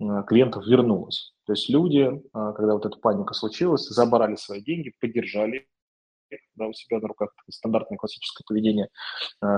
Э, 0.00 0.22
клиентов 0.26 0.66
вернулось. 0.66 1.32
То 1.46 1.52
есть 1.52 1.70
люди, 1.70 2.10
когда 2.32 2.74
вот 2.74 2.84
эта 2.84 2.96
паника 2.98 3.34
случилась, 3.34 3.86
забрали 3.86 4.36
свои 4.36 4.60
деньги, 4.60 4.92
поддержали 5.00 5.68
да, 6.56 6.66
у 6.66 6.72
себя 6.72 6.98
на 6.98 7.06
руках, 7.06 7.30
стандартное 7.48 7.96
классическое 7.96 8.44
поведение 8.44 8.88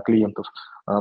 клиентов, 0.05 0.47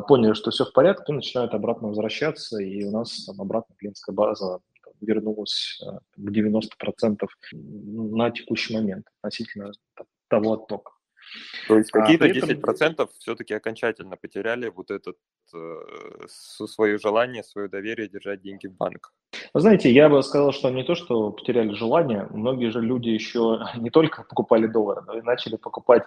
поняли, 0.08 0.32
что 0.32 0.50
все 0.50 0.64
в 0.64 0.72
порядке, 0.72 1.12
начинают 1.12 1.54
обратно 1.54 1.90
возвращаться, 1.90 2.64
и 2.64 2.86
у 2.86 2.92
нас 2.92 3.26
там 3.26 3.42
обратно 3.42 3.76
клиентская 3.78 4.16
база 4.16 4.60
вернулась 5.02 5.78
к 6.16 6.20
90% 6.20 7.18
на 7.52 8.32
текущий 8.32 8.76
момент 8.76 9.08
относительно 9.22 9.74
того 10.28 10.54
оттока. 10.54 10.92
То 11.68 11.78
есть 11.78 11.94
а, 11.94 12.00
какие-то 12.00 12.26
а, 12.26 12.30
10% 12.30 13.10
все-таки 13.20 13.54
окончательно 13.54 14.16
потеряли 14.16 14.70
вот 14.70 14.92
этот 14.92 15.18
э, 15.54 16.28
свое 16.28 16.98
желание, 16.98 17.44
свое 17.44 17.68
доверие 17.68 18.08
держать 18.08 18.42
деньги 18.42 18.68
в 18.68 18.76
банк. 18.76 19.12
Вы 19.54 19.60
знаете, 19.60 19.92
я 19.92 20.10
бы 20.10 20.24
сказал, 20.24 20.54
что 20.54 20.70
не 20.70 20.84
то, 20.84 20.96
что 20.96 21.32
потеряли 21.32 21.74
желание, 21.74 22.28
многие 22.32 22.70
же 22.72 22.82
люди 22.82 23.10
еще 23.10 23.60
не 23.78 23.90
только 23.90 24.24
покупали 24.24 24.68
доллары, 24.68 25.02
но 25.06 25.18
и 25.18 25.22
начали 25.22 25.58
покупать 25.58 26.04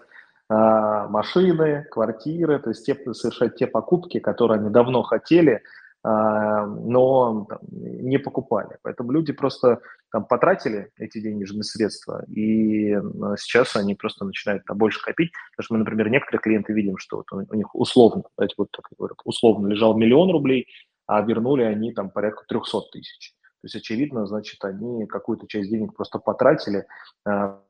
а, 0.48 1.06
машины, 1.08 1.86
квартиры, 1.90 2.58
то 2.58 2.70
есть 2.70 2.86
те, 2.86 2.96
совершать 3.12 3.56
те 3.56 3.66
покупки, 3.66 4.18
которые 4.18 4.58
они 4.58 4.70
давно 4.70 5.02
хотели, 5.02 5.62
а, 6.02 6.66
но 6.66 7.46
не 7.70 8.18
покупали. 8.18 8.78
Поэтому 8.82 9.12
люди 9.12 9.32
просто 9.32 9.80
там 10.12 10.24
потратили 10.24 10.90
эти 10.96 11.20
денежные 11.20 11.62
средства, 11.62 12.24
и 12.26 12.96
сейчас 13.38 13.76
они 13.76 13.94
просто 13.94 14.24
начинают 14.24 14.64
там, 14.64 14.76
больше 14.76 15.00
копить. 15.00 15.32
Потому 15.52 15.64
что 15.64 15.74
мы, 15.74 15.78
например, 15.80 16.10
некоторые 16.10 16.40
клиенты 16.40 16.72
видим, 16.72 16.98
что 16.98 17.18
вот 17.18 17.32
у 17.32 17.54
них 17.54 17.74
условно, 17.74 18.24
давайте 18.36 18.54
вот 18.58 18.70
так 18.72 18.86
говорю, 18.98 19.14
условно 19.24 19.68
лежал 19.68 19.96
миллион 19.96 20.30
рублей, 20.30 20.66
а 21.06 21.20
вернули 21.22 21.62
они 21.62 21.92
там 21.92 22.10
порядка 22.10 22.44
300 22.48 22.80
тысяч. 22.92 23.34
То 23.62 23.66
есть, 23.66 23.76
очевидно, 23.76 24.26
значит, 24.26 24.64
они 24.64 25.06
какую-то 25.06 25.46
часть 25.46 25.70
денег 25.70 25.94
просто 25.94 26.18
потратили, 26.18 26.86
а, 27.26 27.60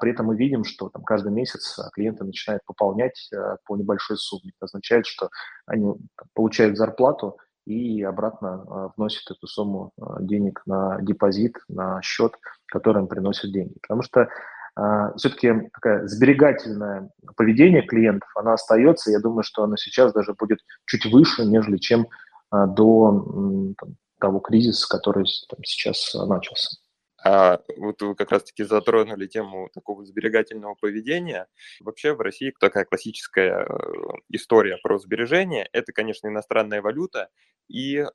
при 0.00 0.10
этом 0.10 0.26
мы 0.26 0.36
видим, 0.36 0.64
что 0.64 0.88
там 0.88 1.04
каждый 1.04 1.30
месяц 1.30 1.78
клиенты 1.92 2.24
начинают 2.24 2.64
пополнять 2.64 3.30
по 3.64 3.76
небольшой 3.76 4.16
сумме. 4.16 4.50
Это 4.56 4.64
означает, 4.64 5.06
что 5.06 5.28
они 5.66 5.94
получают 6.34 6.76
зарплату, 6.76 7.38
и 7.66 8.02
обратно 8.02 8.64
а, 8.68 8.90
вносит 8.96 9.30
эту 9.30 9.46
сумму 9.46 9.92
а, 10.00 10.20
денег 10.20 10.62
на 10.66 11.00
депозит, 11.00 11.56
на 11.68 12.00
счет, 12.02 12.34
который 12.66 13.02
им 13.02 13.08
приносит 13.08 13.52
деньги. 13.52 13.74
Потому 13.80 14.02
что 14.02 14.28
а, 14.76 15.14
все-таки 15.16 15.70
такое 15.72 16.06
сберегательное 16.06 17.10
поведение 17.36 17.82
клиентов, 17.82 18.28
оно 18.36 18.52
остается. 18.52 19.10
Я 19.10 19.20
думаю, 19.20 19.42
что 19.42 19.62
оно 19.62 19.76
сейчас 19.76 20.12
даже 20.12 20.34
будет 20.34 20.60
чуть 20.86 21.06
выше, 21.06 21.44
нежели 21.44 21.76
чем 21.78 22.06
до 22.50 23.74
там, 23.78 23.96
того 24.20 24.38
кризиса, 24.38 24.86
который 24.88 25.24
там, 25.48 25.64
сейчас 25.64 26.14
начался. 26.14 26.76
А 27.24 27.60
вот 27.78 28.02
вы 28.02 28.14
как 28.14 28.30
раз-таки 28.32 28.64
затронули 28.64 29.26
тему 29.26 29.70
такого 29.72 30.04
сберегательного 30.04 30.74
поведения. 30.74 31.46
Вообще 31.80 32.12
в 32.12 32.20
России 32.20 32.52
такая 32.60 32.84
классическая 32.84 33.64
э, 33.64 33.66
история 34.28 34.76
про 34.82 34.98
сбережение– 34.98 35.68
это, 35.72 35.92
конечно, 35.92 36.28
иностранная 36.28 36.82
валюта 36.82 37.30
и 37.68 37.96
э, 37.96 38.06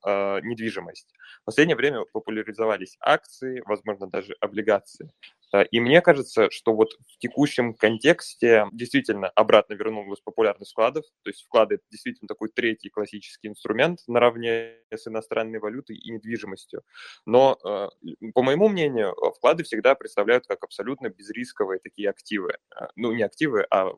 недвижимость. 0.41 1.11
В 1.41 1.45
последнее 1.45 1.75
время 1.75 2.05
популяризовались 2.13 2.97
акции, 2.99 3.63
возможно, 3.65 4.07
даже 4.07 4.35
облигации. 4.41 5.11
Э, 5.53 5.63
и 5.71 5.79
мне 5.79 6.01
кажется, 6.01 6.49
что 6.51 6.73
вот 6.73 6.93
в 7.07 7.17
текущем 7.19 7.73
контексте 7.73 8.67
действительно 8.71 9.29
обратно 9.29 9.73
вернулась 9.73 10.19
популярность 10.21 10.71
вкладов. 10.71 11.05
То 11.23 11.29
есть 11.29 11.43
вклады– 11.43 11.75
это 11.75 11.83
действительно 11.91 12.27
такой 12.27 12.49
третий 12.49 12.89
классический 12.89 13.47
инструмент 13.47 13.99
наравне 14.07 14.75
с 14.91 15.07
иностранной 15.07 15.59
валютой 15.59 15.97
и 15.97 16.11
недвижимостью. 16.11 16.83
Но, 17.25 17.57
э, 17.63 17.87
по 18.33 18.43
моему 18.43 18.69
мнению, 18.69 19.15
вклады 19.37 19.63
всегда 19.63 19.95
представляют 19.95 20.45
как 20.47 20.63
абсолютно 20.63 21.09
безрисковые 21.09 21.79
такие 21.79 22.09
активы. 22.09 22.57
Э, 22.75 22.87
ну, 22.95 23.11
не 23.11 23.23
активы, 23.23 23.65
а 23.69 23.89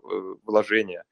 вложения. 0.45 1.03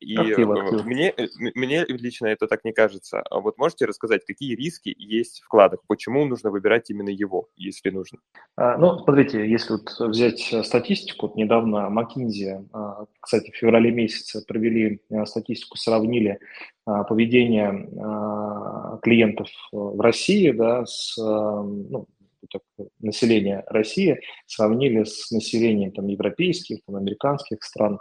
И 0.00 0.16
актив, 0.16 0.50
актив. 0.50 0.84
Мне, 0.84 1.14
мне 1.54 1.84
лично 1.86 2.26
это 2.26 2.46
так 2.46 2.64
не 2.64 2.72
кажется. 2.72 3.20
А 3.20 3.40
вот 3.40 3.58
можете 3.58 3.84
рассказать, 3.84 4.24
какие 4.24 4.54
риски 4.54 4.94
есть 4.96 5.40
в 5.40 5.46
вкладах? 5.46 5.80
Почему 5.88 6.24
нужно 6.24 6.50
выбирать 6.50 6.90
именно 6.90 7.08
его, 7.08 7.48
если 7.56 7.90
нужно? 7.90 8.18
А, 8.56 8.78
ну, 8.78 8.98
смотрите, 8.98 9.48
если 9.48 9.72
вот 9.72 9.87
взять 9.98 10.52
э, 10.52 10.62
статистику, 10.62 11.26
вот 11.26 11.36
недавно 11.36 11.88
McKinsey, 11.90 12.66
а, 12.72 13.04
кстати, 13.20 13.50
в 13.50 13.56
феврале 13.56 13.90
месяце 13.90 14.44
провели 14.44 15.00
э, 15.10 15.24
статистику, 15.26 15.76
сравнили 15.76 16.38
а, 16.86 17.04
поведение 17.04 17.88
клиентов 19.02 19.48
э, 19.48 19.76
в 19.76 20.00
России 20.00 20.50
да, 20.50 20.86
с 20.86 21.16
ну, 21.16 22.06
населения 23.00 23.64
России, 23.66 24.20
сравнили 24.46 25.04
с 25.04 25.30
населением 25.30 25.92
там, 25.92 26.06
европейских, 26.06 26.78
там, 26.86 26.96
американских 26.96 27.62
стран, 27.62 27.98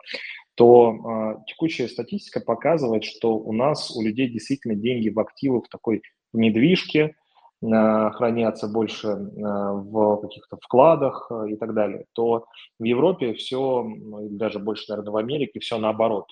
то 0.56 1.44
текущая 1.48 1.88
статистика 1.88 2.40
показывает, 2.40 3.04
что 3.04 3.36
у 3.36 3.52
нас, 3.52 3.92
у 3.96 4.02
людей 4.02 4.28
действительно 4.30 4.76
деньги 4.76 5.10
в 5.10 5.20
активах 5.20 5.70
такой 5.70 6.02
недвижке, 6.34 7.04
Э, 7.06 7.27
хранятся 7.62 8.68
больше 8.68 9.08
э, 9.08 9.16
в 9.16 10.22
каких-то 10.22 10.58
вкладах 10.58 11.28
э, 11.32 11.52
и 11.52 11.56
так 11.56 11.74
далее, 11.74 12.06
то 12.14 12.46
в 12.80 12.84
Европе 12.84 13.34
все, 13.34 13.86
даже 14.30 14.60
больше, 14.60 14.86
наверное, 14.90 15.12
в 15.12 15.18
Америке, 15.18 15.60
все 15.60 15.78
наоборот. 15.78 16.28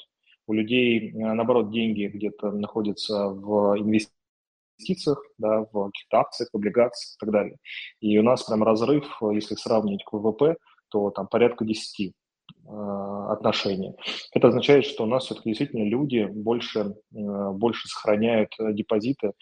У 0.47 0.53
людей, 0.53 1.11
наоборот, 1.13 1.71
деньги 1.71 2.05
где-то 2.05 2.51
находятся 2.51 3.29
в 3.29 3.75
инвестициях, 3.79 5.23
да, 5.39 5.61
в 5.71 5.87
каких-то 5.87 6.17
акциях, 6.17 6.49
облигациях 6.53 7.15
и 7.15 7.19
так 7.19 7.31
далее. 7.31 7.57
И 8.01 8.19
у 8.19 8.23
нас 8.23 8.43
прям 8.43 8.61
разрыв, 8.63 9.05
если 9.31 9.55
сравнить 9.55 10.03
к 10.03 10.13
ВВП, 10.13 10.57
то 10.89 11.09
там 11.09 11.27
порядка 11.27 11.65
10 11.65 12.13
Э, 12.24 12.24
отношения. 12.67 13.95
Это 14.33 14.47
означает, 14.47 14.85
что 14.85 15.03
у 15.03 15.07
нас 15.07 15.25
все-таки 15.25 15.49
действительно 15.49 15.83
люди 15.87 16.25
больше, 16.25 16.95
э, 17.13 17.49
больше 17.51 17.87
сохраняют 17.87 18.51
депозиты, 18.59 19.33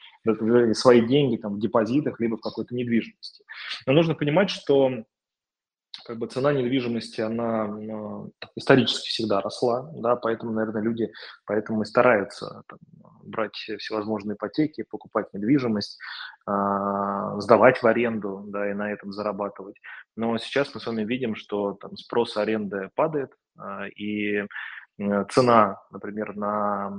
свои 0.74 1.02
деньги 1.06 1.38
там, 1.38 1.56
в 1.56 1.60
депозитах, 1.60 2.20
либо 2.20 2.38
в 2.38 2.42
какой-то 2.42 2.76
недвижимости. 2.76 3.44
Но 3.86 3.94
нужно 3.94 4.16
понимать, 4.16 4.50
что 4.50 5.04
как 6.06 6.18
бы 6.18 6.28
цена 6.28 6.54
недвижимости, 6.54 7.22
она 7.22 7.68
ну, 7.68 8.32
исторически 8.56 9.10
всегда 9.10 9.42
росла, 9.42 9.90
да, 9.96 10.16
поэтому, 10.16 10.52
наверное, 10.52 10.82
люди 10.82 11.12
поэтому 11.46 11.82
и 11.82 11.86
стараются 11.86 12.64
там, 12.68 12.80
брать 13.24 13.56
всевозможные 13.56 14.36
ипотеки, 14.36 14.84
покупать 14.84 15.34
недвижимость, 15.34 15.98
э, 16.48 16.52
сдавать 17.38 17.82
в 17.82 17.88
аренду, 17.88 18.44
да, 18.48 18.70
и 18.70 18.74
на 18.74 18.92
этом 18.92 19.12
зарабатывать. 19.14 19.76
Но 20.16 20.38
сейчас 20.38 20.74
мы 20.74 20.82
с 20.82 20.86
вами 20.86 21.04
видим, 21.04 21.36
что 21.36 21.74
там 21.74 21.96
спрос 21.98 22.38
аренды 22.38 22.90
падает, 22.96 23.32
э, 23.58 23.90
и 23.90 24.46
цена, 25.30 25.82
например, 25.92 26.36
на 26.36 26.92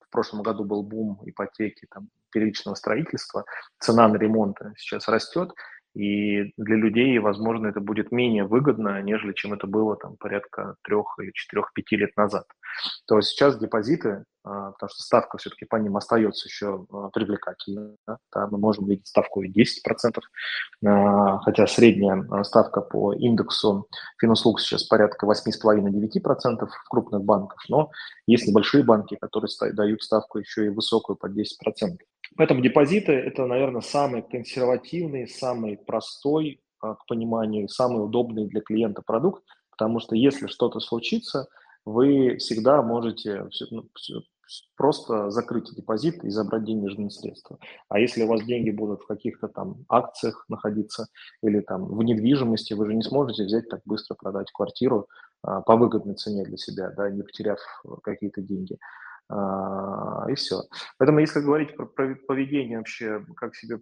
в 0.00 0.10
прошлом 0.10 0.42
году 0.42 0.64
был 0.64 0.82
бум 0.82 1.20
ипотеки, 1.24 1.86
там, 1.90 2.08
первичного 2.30 2.74
строительства, 2.74 3.44
цена 3.78 4.08
на 4.08 4.16
ремонт 4.16 4.58
сейчас 4.76 5.08
растет, 5.08 5.50
и 5.96 6.52
для 6.58 6.76
людей, 6.76 7.18
возможно, 7.18 7.68
это 7.68 7.80
будет 7.80 8.12
менее 8.12 8.44
выгодно, 8.44 9.00
нежели 9.00 9.32
чем 9.32 9.54
это 9.54 9.66
было 9.66 9.96
там 9.96 10.16
порядка 10.18 10.76
трех 10.82 11.06
или 11.18 11.30
четырех, 11.32 11.72
пяти 11.72 11.96
лет 11.96 12.14
назад. 12.18 12.44
То 13.06 13.16
есть 13.16 13.30
сейчас 13.30 13.58
депозиты, 13.58 14.24
а, 14.44 14.72
потому 14.72 14.90
что 14.90 15.02
ставка 15.02 15.38
все-таки 15.38 15.64
по 15.64 15.76
ним 15.76 15.96
остается 15.96 16.48
еще 16.48 16.86
а, 16.92 17.08
привлекательной. 17.08 17.96
Да? 18.06 18.46
мы 18.50 18.58
можем 18.58 18.86
видеть 18.86 19.06
ставку 19.06 19.42
и 19.42 19.50
10%, 19.50 20.20
а, 20.84 21.38
хотя 21.38 21.66
средняя 21.66 22.42
ставка 22.42 22.82
по 22.82 23.14
индексу 23.14 23.88
Финуслуг 24.20 24.60
сейчас 24.60 24.84
порядка 24.84 25.24
8,5-9% 25.24 26.66
в 26.66 26.88
крупных 26.90 27.24
банках, 27.24 27.64
но 27.70 27.90
есть 28.26 28.46
небольшие 28.46 28.84
банки, 28.84 29.16
которые 29.18 29.48
дают 29.72 30.02
ставку 30.02 30.38
еще 30.38 30.66
и 30.66 30.68
высокую 30.68 31.16
под 31.16 31.32
10%. 31.32 31.96
Поэтому 32.36 32.60
депозиты– 32.60 33.12
это, 33.14 33.46
наверное, 33.46 33.80
самый 33.80 34.22
консервативный, 34.22 35.26
самый 35.26 35.78
простой 35.78 36.60
а, 36.80 36.94
к 36.94 37.06
пониманию, 37.06 37.68
самый 37.68 38.04
удобный 38.04 38.46
для 38.46 38.60
клиента 38.60 39.02
продукт, 39.02 39.42
потому 39.70 40.00
что 40.00 40.14
если 40.14 40.46
что-то 40.46 40.80
случится, 40.80 41.48
вы 41.84 42.36
всегда 42.36 42.82
можете, 42.82 43.48
ну, 43.70 43.88
просто 44.76 45.30
закрыть 45.30 45.74
депозит 45.74 46.24
и 46.24 46.30
забрать 46.30 46.64
денежные 46.64 47.10
средства. 47.10 47.58
А 47.88 47.98
если 47.98 48.22
у 48.22 48.28
вас 48.28 48.42
деньги 48.44 48.70
будут 48.70 49.02
в 49.02 49.06
каких-то 49.06 49.48
там 49.48 49.84
акциях 49.88 50.44
находиться 50.48 51.06
или 51.42 51.60
там 51.60 51.86
в 51.86 52.02
недвижимости, 52.02 52.74
вы 52.74 52.86
же 52.86 52.94
не 52.94 53.02
сможете 53.02 53.44
взять 53.44 53.68
так 53.68 53.80
быстро 53.84 54.14
продать 54.14 54.50
квартиру 54.52 55.08
а, 55.42 55.62
по 55.62 55.76
выгодной 55.76 56.14
цене 56.14 56.44
для 56.44 56.56
себя, 56.56 56.90
да, 56.90 57.10
не 57.10 57.22
потеряв 57.22 57.58
какие-то 58.02 58.42
деньги. 58.42 58.78
А, 59.28 60.30
и 60.30 60.34
все. 60.34 60.62
Поэтому, 60.98 61.18
если 61.18 61.40
говорить 61.40 61.74
про 61.74 61.86
поведение 61.86 62.78
вообще, 62.78 63.24
как 63.36 63.56
себя 63.56 63.78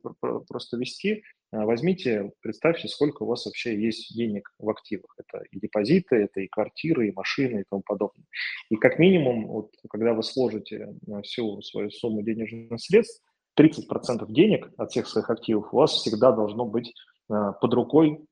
просто 0.49 0.79
вести, 0.79 1.23
а, 1.53 1.67
возьмите, 1.67 2.33
представьте, 2.41 2.89
сколько 2.89 3.25
у 3.25 3.27
вас 3.27 3.45
вообще 3.45 3.79
есть 3.79 4.15
денег 4.17 4.51
в 4.59 4.69
активах. 4.71 5.15
Это 5.19 5.45
и 5.51 5.61
депозиты, 5.61 6.17
это 6.17 6.41
и 6.41 6.49
квартиры, 6.49 7.09
и 7.09 7.13
машины 7.13 7.61
и 7.61 7.65
тому 7.69 7.83
подобное. 7.85 8.25
И 8.71 8.77
как 8.77 8.99
минимум, 8.99 9.47
вот, 9.49 9.73
когда 9.91 10.15
вы 10.15 10.23
сложите 10.23 10.95
всю 11.23 11.61
свою 11.61 11.91
сумму 11.91 12.23
денежных 12.23 12.81
средств, 12.81 13.23
30% 13.59 14.25
денег 14.33 14.71
от 14.79 14.91
всех 14.91 15.07
своих 15.07 15.31
активов 15.31 15.73
у 15.73 15.77
вас 15.77 15.93
всегда 15.93 16.33
должно 16.33 16.65
быть 16.65 16.93
а, 17.29 17.53
под 17.53 17.75
рукой, 17.75 18.25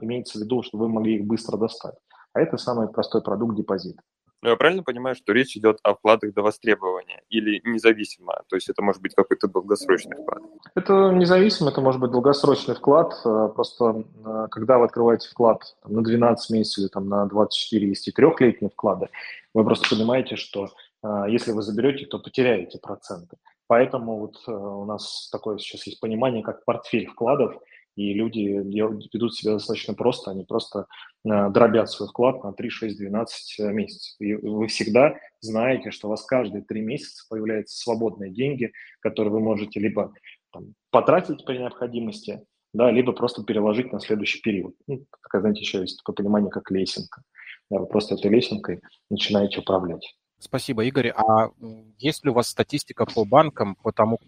имеется 0.00 0.38
в 0.38 0.42
виду, 0.42 0.62
что 0.62 0.76
вы 0.76 0.86
могли 0.86 1.16
их 1.16 1.24
быстро 1.24 1.56
достать. 1.56 1.94
А 2.34 2.42
это 2.42 2.58
самый 2.58 2.88
простой 2.88 3.22
продукт 3.22 3.56
депозит. 3.56 3.96
Но 4.42 4.50
я 4.50 4.56
правильно 4.56 4.82
понимаю, 4.82 5.16
что 5.16 5.32
речь 5.32 5.56
идет 5.56 5.78
о 5.82 5.94
вкладах 5.94 6.34
до 6.34 6.42
востребования 6.42 7.22
или 7.30 7.60
независимо? 7.64 8.42
То 8.48 8.56
есть 8.56 8.68
это 8.68 8.82
может 8.82 9.00
быть 9.00 9.14
какой-то 9.14 9.48
долгосрочный 9.48 10.16
вклад? 10.16 10.42
Это 10.74 11.10
независимо, 11.12 11.70
это 11.70 11.80
может 11.80 12.00
быть 12.00 12.10
долгосрочный 12.10 12.74
вклад. 12.74 13.14
Э, 13.24 13.48
просто 13.54 14.04
э, 14.24 14.48
когда 14.50 14.78
вы 14.78 14.84
открываете 14.84 15.28
вклад 15.28 15.76
там, 15.82 15.94
на 15.94 16.02
12 16.02 16.50
месяцев 16.50 16.78
или 16.78 16.88
там, 16.88 17.08
на 17.08 17.26
24, 17.26 17.88
есть 17.88 18.08
и 18.08 18.12
трехлетние 18.12 18.70
вклады, 18.70 19.08
вы 19.54 19.64
просто 19.64 19.88
понимаете, 19.88 20.36
что 20.36 20.68
э, 21.02 21.24
если 21.28 21.52
вы 21.52 21.62
заберете, 21.62 22.06
то 22.06 22.18
потеряете 22.18 22.78
проценты. 22.78 23.36
Поэтому 23.68 24.18
вот 24.20 24.36
у 24.46 24.84
нас 24.84 25.28
такое 25.32 25.58
сейчас 25.58 25.86
есть 25.88 25.98
понимание, 25.98 26.44
как 26.44 26.64
портфель 26.64 27.06
вкладов– 27.06 27.54
и 27.96 28.12
люди 28.12 28.40
ведут 28.40 29.34
себя 29.34 29.54
достаточно 29.54 29.94
просто, 29.94 30.30
они 30.30 30.44
просто 30.44 30.86
э, 31.24 31.50
дробят 31.50 31.90
свой 31.90 32.08
вклад 32.08 32.44
на 32.44 32.52
3, 32.52 32.68
6, 32.68 32.98
12 32.98 33.58
месяцев. 33.72 34.14
И 34.20 34.34
вы 34.34 34.66
всегда 34.68 35.16
знаете, 35.40 35.90
что 35.90 36.06
у 36.06 36.10
вас 36.10 36.24
каждые 36.24 36.62
3 36.62 36.80
месяца 36.82 37.24
появляются 37.28 37.78
свободные 37.78 38.30
деньги, 38.30 38.70
которые 39.00 39.32
вы 39.32 39.40
можете 39.40 39.80
либо 39.80 40.12
там, 40.52 40.74
потратить 40.90 41.44
при 41.46 41.58
необходимости, 41.58 42.42
да, 42.74 42.90
либо 42.90 43.12
просто 43.12 43.42
переложить 43.42 43.92
на 43.92 44.00
следующий 44.00 44.42
период. 44.42 44.74
Ну, 44.86 45.06
такая, 45.22 45.40
знаете, 45.40 45.60
еще 45.60 45.80
есть 45.80 45.98
такое 45.98 46.14
понимание, 46.14 46.50
как 46.50 46.70
лесенка. 46.70 47.22
Да, 47.70 47.78
вы 47.78 47.86
просто 47.86 48.14
этой 48.14 48.30
лесенкой 48.30 48.80
начинаете 49.10 49.60
управлять. 49.60 50.14
Спасибо, 50.38 50.84
Игорь. 50.84 51.08
А 51.08 51.50
есть 51.98 52.24
ли 52.24 52.30
у 52.30 52.34
вас 52.34 52.48
статистика 52.48 53.06
по 53.06 53.24
банкам, 53.24 53.74
по 53.76 53.90
тому, 53.90 54.18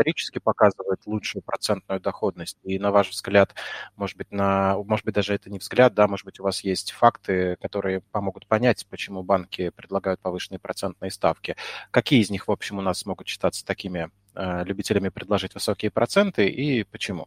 исторически 0.00 0.38
показывает 0.38 1.00
лучшую 1.06 1.42
процентную 1.42 2.00
доходность? 2.00 2.58
И 2.62 2.78
на 2.78 2.90
ваш 2.90 3.10
взгляд, 3.10 3.54
может 3.96 4.16
быть, 4.16 4.30
на, 4.32 4.76
может 4.84 5.04
быть, 5.04 5.14
даже 5.14 5.34
это 5.34 5.50
не 5.50 5.58
взгляд, 5.58 5.94
да, 5.94 6.08
может 6.08 6.24
быть, 6.24 6.40
у 6.40 6.42
вас 6.42 6.64
есть 6.64 6.92
факты, 6.92 7.56
которые 7.60 8.00
помогут 8.12 8.46
понять, 8.46 8.86
почему 8.88 9.22
банки 9.22 9.70
предлагают 9.70 10.20
повышенные 10.20 10.58
процентные 10.58 11.10
ставки. 11.10 11.56
Какие 11.90 12.20
из 12.20 12.30
них, 12.30 12.48
в 12.48 12.52
общем, 12.52 12.78
у 12.78 12.82
нас 12.82 13.04
могут 13.06 13.28
считаться 13.28 13.64
такими 13.64 14.10
э, 14.34 14.64
любителями 14.64 15.10
предложить 15.10 15.54
высокие 15.54 15.90
проценты 15.90 16.48
и 16.48 16.84
почему? 16.84 17.26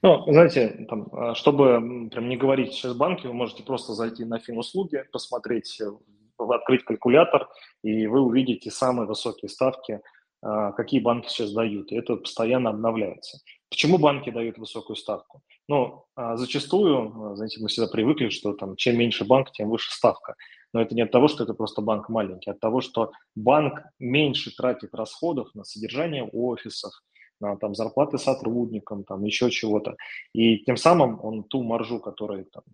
Ну, 0.00 0.24
знаете, 0.32 0.86
там, 0.88 1.08
э, 1.12 1.34
чтобы 1.34 2.08
прям 2.10 2.28
не 2.28 2.36
говорить 2.36 2.72
сейчас 2.72 2.94
банки, 2.94 3.26
вы 3.26 3.32
можете 3.32 3.64
просто 3.64 3.94
зайти 3.94 4.24
на 4.24 4.38
финуслуги, 4.38 5.04
посмотреть, 5.12 5.80
э, 5.80 5.90
открыть 6.38 6.84
калькулятор, 6.84 7.48
и 7.82 8.06
вы 8.06 8.20
увидите 8.20 8.70
самые 8.70 9.06
высокие 9.06 9.48
ставки 9.48 9.92
а, 9.94 10.00
какие 10.42 11.00
банки 11.00 11.28
сейчас 11.28 11.52
дают, 11.52 11.92
и 11.92 11.96
это 11.96 12.16
постоянно 12.16 12.70
обновляется. 12.70 13.38
Почему 13.72 13.96
банки 13.96 14.28
дают 14.28 14.58
высокую 14.58 14.96
ставку? 14.96 15.40
Ну, 15.66 16.04
а, 16.14 16.36
зачастую, 16.36 17.30
а, 17.32 17.36
знаете, 17.36 17.58
мы 17.58 17.68
всегда 17.68 17.88
привыкли, 17.88 18.28
что 18.28 18.52
там 18.52 18.76
чем 18.76 18.98
меньше 18.98 19.24
банк, 19.24 19.50
тем 19.52 19.70
выше 19.70 19.90
ставка. 19.92 20.34
Но 20.74 20.82
это 20.82 20.94
не 20.94 21.00
от 21.00 21.10
того, 21.10 21.26
что 21.26 21.44
это 21.44 21.54
просто 21.54 21.80
банк 21.80 22.10
маленький, 22.10 22.50
а 22.50 22.52
от 22.52 22.60
того, 22.60 22.82
что 22.82 23.12
банк 23.34 23.80
меньше 23.98 24.54
тратит 24.54 24.94
расходов 24.94 25.48
на 25.54 25.64
содержание 25.64 26.24
офисов, 26.24 26.92
на 27.40 27.56
там, 27.56 27.74
зарплаты 27.74 28.18
сотрудникам, 28.18 29.04
там, 29.04 29.24
еще 29.24 29.50
чего-то. 29.50 29.96
И 30.34 30.58
тем 30.58 30.76
самым 30.76 31.18
он 31.24 31.44
ту 31.44 31.62
маржу, 31.62 31.98
которую 31.98 32.44
там, 32.46 32.64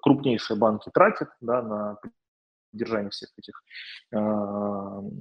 крупнейшие 0.00 0.56
банки 0.56 0.90
тратят 0.94 1.30
да, 1.40 1.60
на 1.60 1.98
поддержания 2.70 3.10
всех 3.10 3.30
этих 3.36 3.62
э, 4.12 4.18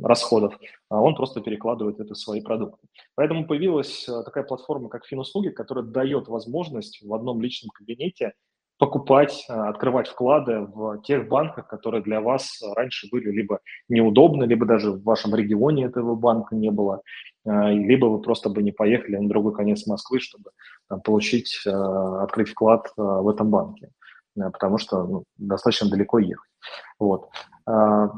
расходов, 0.03 0.57
а 0.89 1.01
он 1.01 1.15
просто 1.15 1.41
перекладывает 1.41 1.99
это 1.99 2.13
в 2.13 2.17
свои 2.17 2.41
продукты. 2.41 2.87
Поэтому 3.15 3.45
появилась 3.45 4.07
э, 4.07 4.23
такая 4.23 4.43
платформа, 4.43 4.89
как 4.89 5.05
Финуслуги, 5.05 5.49
которая 5.49 5.85
дает 5.85 6.27
возможность 6.27 7.01
в 7.01 7.13
одном 7.13 7.41
личном 7.41 7.69
кабинете 7.69 8.33
покупать, 8.77 9.45
э, 9.49 9.53
открывать 9.53 10.07
вклады 10.07 10.59
в 10.59 11.01
тех 11.01 11.27
банках, 11.27 11.67
которые 11.67 12.01
для 12.03 12.21
вас 12.21 12.61
раньше 12.75 13.07
были 13.11 13.29
либо 13.31 13.59
неудобны, 13.89 14.45
либо 14.45 14.65
даже 14.65 14.91
в 14.91 15.03
вашем 15.03 15.35
регионе 15.35 15.85
этого 15.85 16.15
банка 16.15 16.55
не 16.55 16.71
было, 16.71 17.01
либо 17.45 18.05
вы 18.05 18.21
просто 18.21 18.49
бы 18.49 18.61
не 18.61 18.71
поехали 18.71 19.15
на 19.15 19.27
другой 19.27 19.55
конец 19.55 19.87
Москвы, 19.87 20.19
чтобы 20.19 20.51
получить, 21.03 21.65
открыть 21.65 22.49
вклад 22.49 22.91
в 22.95 23.27
этом 23.27 23.49
банке. 23.49 23.91
Э, 24.39 24.49
потому 24.51 24.77
что 24.77 25.03
ну, 25.03 25.23
достаточно 25.37 25.89
далеко 25.89 26.19
ехать. 26.19 26.49
Вот. 26.97 27.29
А, 27.65 28.11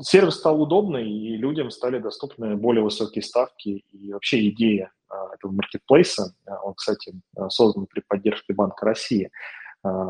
сервис 0.00 0.34
стал 0.34 0.60
удобный, 0.60 1.10
и 1.10 1.36
людям 1.36 1.70
стали 1.70 1.98
доступны 1.98 2.56
более 2.56 2.82
высокие 2.82 3.22
ставки. 3.22 3.84
И 3.90 4.12
вообще 4.12 4.48
идея 4.48 4.92
а, 5.08 5.34
этого 5.34 5.52
маркетплейса, 5.52 6.34
а, 6.46 6.62
он, 6.62 6.74
кстати, 6.74 7.14
создан 7.48 7.86
при 7.86 8.02
поддержке 8.06 8.54
Банка 8.54 8.86
России, 8.86 9.30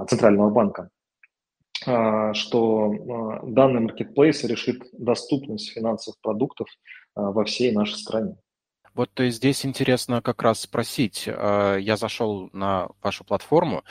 Центрального 0.07 0.51
банка, 0.51 0.91
что 1.81 3.41
данный 3.43 3.81
маркетплейс 3.81 4.45
решит 4.45 4.83
доступность 4.93 5.73
финансовых 5.73 6.21
продуктов 6.21 6.69
во 7.15 7.43
всей 7.45 7.73
нашей 7.73 7.95
стране. 7.95 8.37
Вот 8.93 9.09
здесь 9.17 9.65
интересно 9.65 10.21
как 10.21 10.43
раз 10.43 10.61
спросить. 10.61 11.27
Я 11.27 11.97
зашел 11.97 12.51
на 12.53 12.91
вашу 13.03 13.25
платформу, 13.25 13.83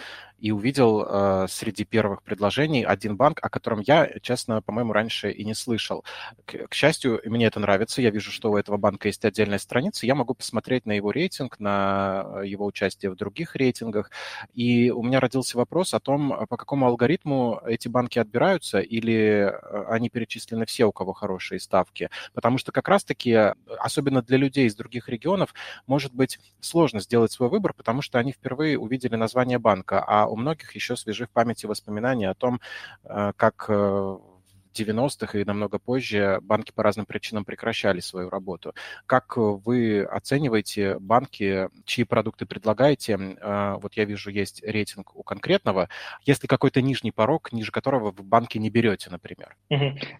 и 0.41 0.51
увидел 0.51 1.05
э, 1.07 1.45
среди 1.47 1.85
первых 1.85 2.23
предложений 2.23 2.83
один 2.85 3.15
банк, 3.15 3.39
о 3.43 3.49
котором 3.49 3.79
я, 3.81 4.09
честно, 4.21 4.61
по-моему, 4.61 4.91
раньше 4.91 5.31
и 5.31 5.45
не 5.45 5.53
слышал. 5.53 6.03
К, 6.45 6.67
к 6.67 6.73
счастью, 6.73 7.21
мне 7.25 7.45
это 7.45 7.59
нравится. 7.59 8.01
Я 8.01 8.09
вижу, 8.09 8.31
что 8.31 8.51
у 8.51 8.57
этого 8.57 8.77
банка 8.77 9.07
есть 9.07 9.23
отдельная 9.23 9.59
страница. 9.59 10.07
Я 10.07 10.15
могу 10.15 10.33
посмотреть 10.33 10.87
на 10.87 10.93
его 10.93 11.11
рейтинг, 11.11 11.59
на 11.59 12.41
его 12.43 12.65
участие 12.65 13.11
в 13.11 13.15
других 13.15 13.55
рейтингах. 13.55 14.09
И 14.55 14.89
у 14.89 15.03
меня 15.03 15.19
родился 15.19 15.57
вопрос 15.57 15.93
о 15.93 15.99
том, 15.99 16.47
по 16.49 16.57
какому 16.57 16.87
алгоритму 16.87 17.61
эти 17.67 17.87
банки 17.87 18.17
отбираются, 18.17 18.79
или 18.79 19.51
э, 19.51 19.85
они 19.89 20.09
перечислены 20.09 20.65
все, 20.65 20.85
у 20.85 20.91
кого 20.91 21.13
хорошие 21.13 21.59
ставки. 21.59 22.09
Потому 22.33 22.57
что 22.57 22.71
как 22.71 22.87
раз-таки, 22.87 23.53
особенно 23.77 24.23
для 24.23 24.37
людей 24.37 24.65
из 24.65 24.73
других 24.73 25.07
регионов, 25.07 25.53
может 25.85 26.15
быть 26.15 26.39
сложно 26.61 26.99
сделать 26.99 27.31
свой 27.31 27.49
выбор, 27.49 27.73
потому 27.73 28.01
что 28.01 28.17
они 28.17 28.31
впервые 28.31 28.79
увидели 28.79 29.15
название 29.15 29.59
банка, 29.59 30.03
а 30.03 30.30
у 30.31 30.35
многих 30.35 30.75
еще 30.75 30.95
свежи 30.95 31.25
в 31.25 31.29
памяти 31.29 31.65
воспоминания 31.65 32.29
о 32.29 32.35
том, 32.35 32.61
э, 33.03 33.33
как 33.35 33.65
э, 33.69 34.17
90-х 34.73 35.39
и 35.39 35.45
намного 35.45 35.79
позже 35.79 36.39
банки 36.41 36.71
по 36.73 36.83
разным 36.83 37.05
причинам 37.05 37.45
прекращали 37.45 37.99
свою 37.99 38.29
работу. 38.29 38.73
Как 39.05 39.37
вы 39.37 40.03
оцениваете 40.03 40.97
банки, 40.99 41.69
чьи 41.85 42.03
продукты 42.03 42.45
предлагаете? 42.45 43.37
А, 43.41 43.77
вот 43.77 43.93
я 43.93 44.05
вижу, 44.05 44.29
есть 44.29 44.63
рейтинг 44.63 45.15
у 45.15 45.23
конкретного. 45.23 45.89
Если 46.25 46.47
какой-то 46.47 46.81
нижний 46.81 47.11
порог, 47.11 47.51
ниже 47.51 47.71
которого 47.71 48.11
вы 48.11 48.23
банки 48.23 48.57
не 48.57 48.69
берете, 48.69 49.09
например? 49.09 49.55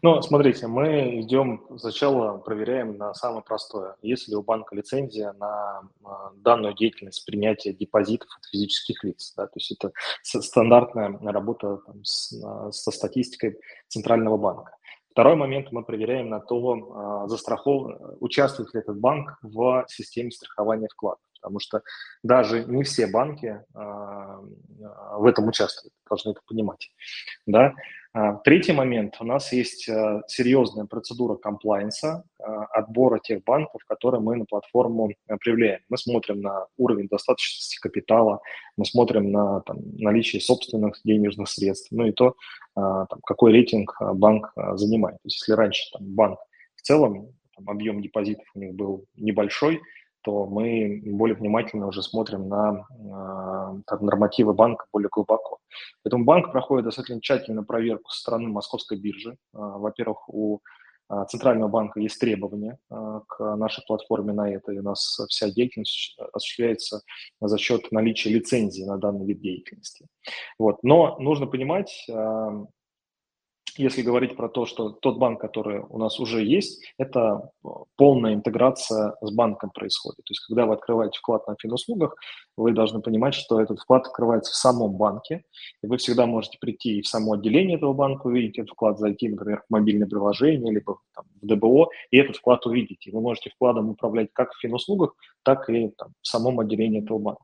Ну, 0.01 0.21
смотрите, 0.21 0.67
мы 0.67 1.21
идем 1.21 1.63
сначала, 1.77 2.37
проверяем 2.37 2.97
на 2.97 3.13
самое 3.13 3.43
простое. 3.43 3.95
Если 4.01 4.35
у 4.35 4.43
банка 4.43 4.75
лицензия 4.75 5.33
на 5.33 5.81
а, 6.03 6.31
данную 6.35 6.73
деятельность 6.73 7.25
принятия 7.25 7.73
депозитов 7.73 8.29
от 8.37 8.45
физических 8.49 9.03
лиц, 9.03 9.33
да, 9.35 9.45
то 9.45 9.53
есть 9.55 9.71
это 9.71 9.91
стандартная 10.23 11.17
работа 11.31 11.77
там, 11.85 12.03
с, 12.03 12.33
со 12.71 12.91
статистикой 12.91 13.57
Центрального 13.87 14.37
банка. 14.41 14.75
Второй 15.11 15.35
момент 15.35 15.71
мы 15.71 15.83
проверяем 15.83 16.29
на 16.29 16.39
то, 16.39 16.73
а, 16.73 17.27
застрахов... 17.27 17.91
участвует 18.19 18.73
ли 18.73 18.79
этот 18.79 18.99
банк 18.99 19.37
в 19.41 19.85
системе 19.87 20.31
страхования 20.31 20.87
вкладов. 20.91 21.21
Потому 21.41 21.59
что 21.59 21.81
даже 22.23 22.63
не 22.65 22.83
все 22.83 23.07
банки 23.07 23.63
а, 23.73 24.39
в 25.17 25.25
этом 25.25 25.47
участвуют, 25.47 25.93
должны 26.07 26.31
это 26.31 26.41
понимать. 26.47 26.91
Да? 27.47 27.73
А, 28.13 28.35
третий 28.35 28.73
момент. 28.73 29.15
У 29.19 29.23
нас 29.23 29.51
есть 29.51 29.89
а, 29.89 30.21
серьезная 30.27 30.85
процедура 30.85 31.35
комплайенса, 31.35 32.23
отбора 32.39 33.19
тех 33.19 33.43
банков, 33.43 33.81
которые 33.87 34.21
мы 34.21 34.35
на 34.35 34.45
платформу 34.45 35.11
проявляем. 35.39 35.81
Мы 35.89 35.97
смотрим 35.97 36.41
на 36.41 36.67
уровень 36.77 37.07
достаточности 37.07 37.79
капитала, 37.79 38.41
мы 38.77 38.85
смотрим 38.85 39.31
на 39.31 39.61
там, 39.61 39.77
наличие 39.97 40.41
собственных 40.41 40.99
денежных 41.03 41.49
средств, 41.49 41.87
ну 41.91 42.05
и 42.05 42.11
то, 42.11 42.35
там, 42.75 43.07
какой 43.25 43.51
рейтинг 43.51 43.95
банк 44.15 44.51
занимает. 44.73 45.17
То 45.17 45.27
есть 45.27 45.41
если 45.41 45.53
раньше 45.53 45.83
там, 45.93 46.03
банк 46.03 46.39
в 46.75 46.81
целом 46.81 47.33
там, 47.55 47.69
объем 47.69 48.01
депозитов 48.01 48.45
у 48.55 48.59
них 48.59 48.73
был 48.73 49.05
небольшой, 49.15 49.81
то 50.21 50.45
мы 50.45 51.01
более 51.05 51.35
внимательно 51.35 51.87
уже 51.87 52.03
смотрим 52.03 52.47
на 52.47 52.85
э, 53.89 53.95
нормативы 53.99 54.53
банка 54.53 54.85
более 54.91 55.09
глубоко. 55.09 55.59
Поэтому 56.03 56.25
банк 56.25 56.51
проходит 56.51 56.85
достаточно 56.85 57.21
тщательную 57.21 57.65
проверку 57.65 58.09
со 58.09 58.21
стороны 58.21 58.49
Московской 58.49 58.97
биржи. 58.97 59.31
Э, 59.31 59.35
во-первых, 59.53 60.29
у 60.29 60.59
э, 61.09 61.25
Центрального 61.29 61.69
банка 61.69 61.99
есть 61.99 62.19
требования 62.19 62.77
к 62.89 63.55
нашей 63.55 63.83
платформе 63.85 64.33
на 64.33 64.49
это, 64.49 64.71
и 64.71 64.79
у 64.79 64.83
нас 64.83 65.19
вся 65.29 65.49
деятельность 65.49 66.17
осуществляется 66.33 67.01
за 67.39 67.57
счет 67.57 67.91
наличия 67.91 68.29
лицензии 68.29 68.83
на 68.83 68.97
данный 68.97 69.25
вид 69.25 69.41
деятельности. 69.41 70.07
Вот. 70.59 70.83
Но 70.83 71.17
нужно 71.19 71.47
понимать, 71.47 72.07
если 73.77 74.01
говорить 74.01 74.35
про 74.35 74.49
то, 74.49 74.65
что 74.65 74.89
тот 74.89 75.17
банк, 75.17 75.39
который 75.39 75.81
у 75.89 75.97
нас 75.97 76.19
уже 76.19 76.43
есть, 76.43 76.83
это 76.97 77.51
э, 77.63 77.67
полная 77.95 78.33
интеграция 78.33 79.15
с 79.21 79.31
банком 79.31 79.71
происходит. 79.71 80.17
То 80.17 80.31
есть, 80.31 80.45
когда 80.47 80.65
вы 80.65 80.73
открываете 80.73 81.19
вклад 81.19 81.47
на 81.47 81.55
финуслугах, 81.59 82.15
вы 82.57 82.71
должны 82.73 83.01
понимать, 83.01 83.33
что 83.33 83.61
этот 83.61 83.79
вклад 83.79 84.07
открывается 84.07 84.51
в 84.51 84.55
самом 84.55 84.93
банке, 84.93 85.43
и 85.83 85.87
вы 85.87 85.97
всегда 85.97 86.25
можете 86.25 86.57
прийти 86.59 86.99
и 86.99 87.01
в 87.01 87.07
само 87.07 87.33
отделение 87.33 87.77
этого 87.77 87.93
банка, 87.93 88.27
увидеть 88.27 88.59
этот 88.59 88.71
вклад, 88.71 88.99
зайти, 88.99 89.29
например, 89.29 89.63
в 89.67 89.71
мобильное 89.71 90.07
приложение, 90.07 90.71
либо 90.73 90.99
там, 91.15 91.25
в 91.41 91.45
ДБО, 91.45 91.89
и 92.11 92.17
этот 92.17 92.37
вклад 92.37 92.65
увидеть. 92.65 93.07
И 93.07 93.11
вы 93.11 93.21
можете 93.21 93.49
вкладом 93.49 93.89
управлять 93.89 94.29
как 94.33 94.53
в 94.53 94.59
финуслугах, 94.59 95.15
так 95.43 95.69
и 95.69 95.89
там, 95.97 96.13
в 96.21 96.27
самом 96.27 96.59
отделении 96.59 97.01
этого 97.01 97.17
банка. 97.17 97.43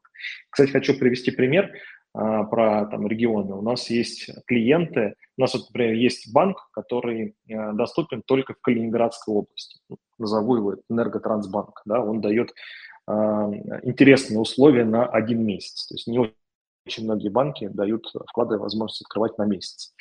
Кстати, 0.50 0.72
хочу 0.72 0.98
привести 0.98 1.32
пример. 1.32 1.72
А, 2.20 2.46
про 2.46 2.88
там, 2.88 3.08
регионы. 3.08 3.54
У 3.54 3.62
нас 3.62 3.92
есть 3.92 4.32
клиенты, 4.48 5.14
у 5.38 5.42
нас, 5.42 5.54
вот, 5.54 5.68
например, 5.68 5.94
есть 5.94 6.34
банк, 6.34 6.68
который 6.72 7.36
э, 7.48 7.74
доступен 7.74 8.24
только 8.26 8.56
в 8.56 8.62
Калининградской 8.62 9.36
области. 9.36 9.80
Назову 10.18 10.56
его 10.56 10.76
Энерготрансбанк. 10.90 11.80
Да, 11.86 12.02
он 12.02 12.20
дает 12.20 12.54
э, 13.08 13.12
интересные 13.84 14.40
условия 14.40 14.84
на 14.84 15.06
один 15.06 15.46
месяц. 15.46 15.86
То 15.86 15.94
есть 15.94 16.08
не 16.08 16.34
очень 16.88 17.04
многие 17.04 17.30
банки 17.30 17.68
дают 17.68 18.12
вклады 18.28 18.58
возможность 18.58 19.04
открывать 19.04 19.38
на 19.38 19.44
месяц. 19.44 19.94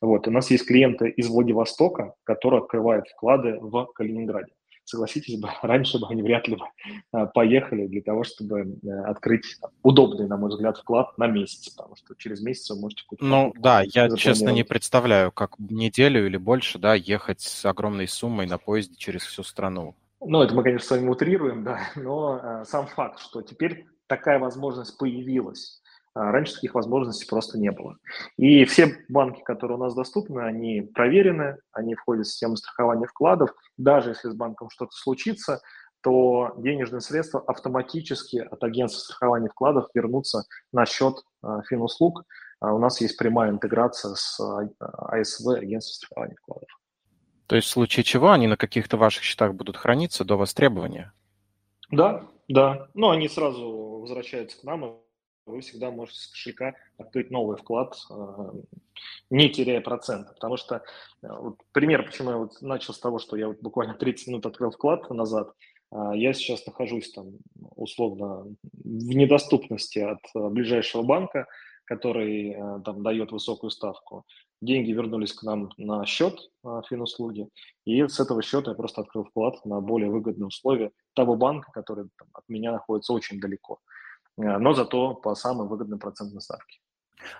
Вот. 0.00 0.28
У 0.28 0.30
нас 0.30 0.52
есть 0.52 0.68
клиенты 0.68 1.08
из 1.08 1.28
Владивостока, 1.28 2.14
которые 2.22 2.60
открывают 2.60 3.08
вклады 3.08 3.58
в 3.58 3.86
Калининграде 3.96 4.52
согласитесь 4.84 5.40
бы, 5.40 5.48
раньше 5.62 5.98
бы 5.98 6.06
они 6.08 6.22
вряд 6.22 6.48
ли 6.48 6.56
бы 6.56 6.64
а, 7.12 7.26
поехали 7.26 7.86
для 7.86 8.02
того, 8.02 8.24
чтобы 8.24 8.60
э, 8.60 8.90
открыть 9.06 9.58
удобный, 9.82 10.26
на 10.28 10.36
мой 10.36 10.50
взгляд, 10.50 10.78
вклад 10.78 11.16
на 11.18 11.26
месяц, 11.26 11.68
потому 11.70 11.96
что 11.96 12.14
через 12.16 12.42
месяц 12.42 12.70
вы 12.70 12.80
можете 12.80 13.04
купить. 13.06 13.26
Ну 13.26 13.52
да, 13.58 13.82
я 13.82 14.14
честно 14.16 14.50
не 14.50 14.64
представляю, 14.64 15.32
как 15.32 15.58
неделю 15.58 16.26
или 16.26 16.36
больше, 16.36 16.78
да, 16.78 16.94
ехать 16.94 17.40
с 17.40 17.64
огромной 17.64 18.08
суммой 18.08 18.46
на 18.46 18.58
поезде 18.58 18.96
через 18.96 19.22
всю 19.22 19.42
страну. 19.42 19.94
Ну, 20.20 20.42
это 20.42 20.54
мы, 20.54 20.62
конечно, 20.62 20.86
с 20.86 20.90
вами 20.90 21.08
утрируем, 21.08 21.64
да, 21.64 21.80
но 21.96 22.40
э, 22.42 22.64
сам 22.66 22.86
факт, 22.86 23.20
что 23.20 23.42
теперь 23.42 23.86
такая 24.06 24.38
возможность 24.38 24.98
появилась, 24.98 25.82
раньше 26.14 26.54
таких 26.54 26.74
возможностей 26.74 27.26
просто 27.28 27.58
не 27.58 27.70
было. 27.70 27.96
И 28.36 28.64
все 28.64 28.96
банки, 29.08 29.42
которые 29.42 29.76
у 29.76 29.80
нас 29.80 29.94
доступны, 29.94 30.40
они 30.40 30.82
проверены, 30.82 31.58
они 31.72 31.94
входят 31.94 32.26
в 32.26 32.30
систему 32.30 32.56
страхования 32.56 33.06
вкладов. 33.06 33.50
Даже 33.76 34.10
если 34.10 34.30
с 34.30 34.34
банком 34.34 34.70
что-то 34.70 34.92
случится, 34.92 35.60
то 36.02 36.52
денежные 36.58 37.00
средства 37.00 37.42
автоматически 37.46 38.36
от 38.36 38.62
агентства 38.62 39.00
страхования 39.00 39.48
вкладов 39.48 39.88
вернутся 39.94 40.44
на 40.70 40.84
счет 40.84 41.14
а, 41.42 41.62
финуслуг. 41.62 42.24
А 42.60 42.74
у 42.74 42.78
нас 42.78 43.00
есть 43.00 43.16
прямая 43.16 43.50
интеграция 43.50 44.14
с 44.14 44.38
АСВ, 44.78 45.48
агентством 45.48 45.94
страхования 45.94 46.36
вкладов. 46.36 46.68
То 47.46 47.56
есть 47.56 47.68
в 47.68 47.70
случае 47.70 48.04
чего 48.04 48.32
они 48.32 48.46
на 48.46 48.56
каких-то 48.56 48.96
ваших 48.96 49.22
счетах 49.22 49.54
будут 49.54 49.76
храниться 49.76 50.24
до 50.24 50.36
востребования? 50.36 51.12
Да, 51.90 52.24
да. 52.48 52.88
Ну, 52.94 53.10
они 53.10 53.28
сразу 53.28 54.00
возвращаются 54.00 54.60
к 54.60 54.64
нам, 54.64 54.98
вы 55.46 55.60
всегда 55.60 55.90
можете 55.90 56.20
с 56.20 56.26
кошелька 56.28 56.74
открыть 56.98 57.30
новый 57.30 57.56
вклад, 57.56 57.96
э, 58.10 58.50
не 59.30 59.50
теряя 59.50 59.80
процента. 59.80 60.32
Потому 60.32 60.56
что, 60.56 60.76
э, 60.76 61.28
вот, 61.28 61.58
пример, 61.72 62.04
почему 62.04 62.30
я 62.30 62.36
вот 62.38 62.60
начал 62.62 62.94
с 62.94 62.98
того, 62.98 63.18
что 63.18 63.36
я 63.36 63.48
вот 63.48 63.60
буквально 63.60 63.94
30 63.94 64.28
минут 64.28 64.46
открыл 64.46 64.70
вклад 64.70 65.08
назад, 65.10 65.52
а, 65.90 66.14
я 66.14 66.32
сейчас 66.32 66.66
нахожусь 66.66 67.12
там 67.12 67.34
условно 67.76 68.46
в 68.72 69.14
недоступности 69.14 69.98
от 69.98 70.20
э, 70.34 70.48
ближайшего 70.48 71.02
банка, 71.02 71.46
который 71.84 72.56
там 72.82 73.02
дает 73.02 73.30
высокую 73.30 73.70
ставку. 73.70 74.24
Деньги 74.62 74.92
вернулись 74.92 75.34
к 75.34 75.42
нам 75.42 75.68
на 75.76 76.06
счет 76.06 76.50
финуслуги, 76.88 77.50
и 77.84 78.08
с 78.08 78.18
этого 78.18 78.42
счета 78.42 78.70
я 78.70 78.74
просто 78.74 79.02
открыл 79.02 79.24
вклад 79.24 79.62
на 79.66 79.82
более 79.82 80.08
выгодные 80.08 80.46
условия 80.46 80.92
того 81.12 81.36
банка, 81.36 81.70
который 81.72 82.08
там, 82.16 82.28
от 82.32 82.44
меня 82.48 82.72
находится 82.72 83.12
очень 83.12 83.38
далеко. 83.38 83.80
Э, 83.82 84.03
но 84.36 84.74
зато 84.74 85.14
по 85.14 85.34
самой 85.34 85.68
выгодной 85.68 85.98
процентной 85.98 86.40
ставке. 86.40 86.78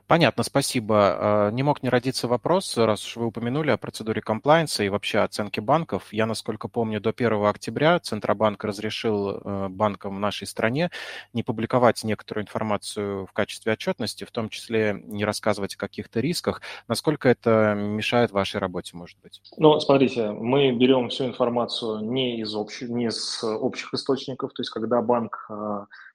Понятно, 0.07 0.42
спасибо. 0.42 0.96
А, 0.98 1.50
не 1.50 1.62
мог 1.62 1.83
не 1.83 1.88
родиться 1.88 2.28
вопрос, 2.28 2.76
раз 2.76 3.07
уж 3.07 3.16
вы 3.16 3.26
упомянули 3.26 3.70
о 3.70 3.76
процедуре 3.76 4.20
комплайенса 4.20 4.85
и 4.85 4.88
вообще 4.88 5.18
оценке 5.20 5.61
банков. 5.61 6.12
Я, 6.12 6.26
насколько 6.26 6.68
помню, 6.68 7.00
до 7.00 7.11
1 7.11 7.44
октября 7.44 7.98
Центробанк 7.98 8.62
разрешил 8.64 9.30
э, 9.30 9.68
банкам 9.68 10.16
в 10.16 10.18
нашей 10.18 10.46
стране 10.46 10.90
не 11.33 11.42
публиковать 11.42 12.04
некоторую 12.04 12.44
информацию 12.44 13.26
в 13.26 13.33
качестве 13.33 13.72
отчетности, 13.72 14.24
в 14.24 14.30
том 14.30 14.48
числе 14.48 15.00
не 15.04 15.24
рассказывать 15.24 15.74
о 15.74 15.78
каких-то 15.78 16.20
рисках. 16.20 16.62
Насколько 16.88 17.28
это 17.28 17.74
мешает 17.74 18.33
вашей 18.33 18.61
работе, 18.61 18.96
может 18.96 19.18
быть? 19.22 19.40
Ну, 19.57 19.78
смотрите, 19.80 20.30
мы 20.30 20.72
берем 20.72 21.09
всю 21.09 21.26
информацию 21.26 22.00
не 22.00 22.40
из 22.40 22.54
общих, 22.54 22.88
не 22.88 23.11
с 23.11 23.44
общих 23.44 23.92
источников, 23.94 24.52
то 24.52 24.62
есть 24.62 24.70
когда 24.70 25.00
банк 25.02 25.48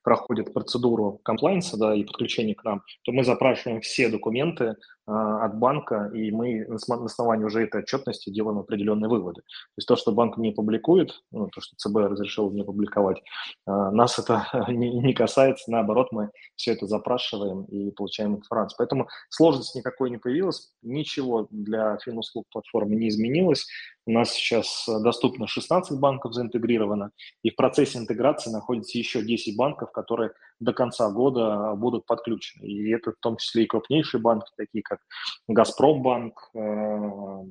проходит 0.03 0.53
процедуру 0.53 1.19
комплайнса 1.23 1.77
да, 1.77 1.95
и 1.95 2.03
подключения 2.03 2.55
к 2.55 2.63
нам, 2.63 2.83
то 3.03 3.11
мы 3.11 3.23
запрашиваем 3.23 3.81
все 3.81 4.09
документы 4.09 4.75
от 5.09 5.57
банка, 5.57 6.11
и 6.13 6.31
мы 6.31 6.65
на 6.67 7.05
основании 7.05 7.45
уже 7.45 7.63
этой 7.63 7.81
отчетности 7.81 8.29
делаем 8.29 8.59
определенные 8.59 9.09
выводы. 9.09 9.41
То 9.41 9.77
есть 9.77 9.87
то, 9.87 9.95
что 9.95 10.11
банк 10.11 10.37
не 10.37 10.51
публикует, 10.51 11.21
ну, 11.31 11.47
то, 11.47 11.61
что 11.61 11.75
ЦБ 11.77 11.97
разрешил 12.11 12.51
не 12.51 12.63
публиковать, 12.63 13.21
а, 13.65 13.91
нас 13.91 14.19
это 14.19 14.45
не 14.69 15.13
касается, 15.13 15.71
наоборот, 15.71 16.09
мы 16.11 16.29
все 16.55 16.73
это 16.73 16.85
запрашиваем 16.85 17.63
и 17.63 17.91
получаем 17.91 18.35
информацию. 18.35 18.75
Поэтому 18.77 19.07
сложности 19.29 19.77
никакой 19.79 20.09
не 20.11 20.17
появилось, 20.17 20.71
ничего 20.81 21.47
для 21.49 21.97
финуслуг 21.97 22.45
платформы 22.51 22.95
не 22.95 23.09
изменилось. 23.09 23.65
У 24.05 24.11
нас 24.11 24.31
сейчас 24.31 24.87
доступно 25.03 25.47
16 25.47 25.99
банков 25.99 26.33
заинтегрировано, 26.33 27.11
и 27.43 27.49
в 27.49 27.55
процессе 27.55 27.97
интеграции 27.97 28.51
находится 28.51 28.97
еще 28.97 29.23
10 29.23 29.55
банков, 29.57 29.91
которые 29.91 30.31
до 30.59 30.73
конца 30.73 31.09
года 31.09 31.73
будут 31.75 32.05
подключены. 32.05 32.65
И 32.65 32.89
это 32.91 33.11
в 33.11 33.15
том 33.19 33.37
числе 33.37 33.63
и 33.63 33.67
крупнейшие 33.67 34.21
банки, 34.21 34.51
такие 34.57 34.83
как 34.83 34.99
Газпромбанк, 35.47 36.49
э, 36.53 37.43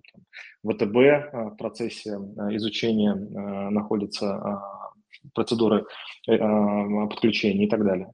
ВТБ 0.64 0.97
э, 0.97 1.31
в 1.33 1.57
процессе 1.57 2.11
э, 2.11 2.57
изучения 2.57 3.14
находится 3.14 4.62
процедуры 5.35 5.85
подключения 6.27 7.64
и 7.64 7.68
так 7.68 7.85
далее. 7.85 8.12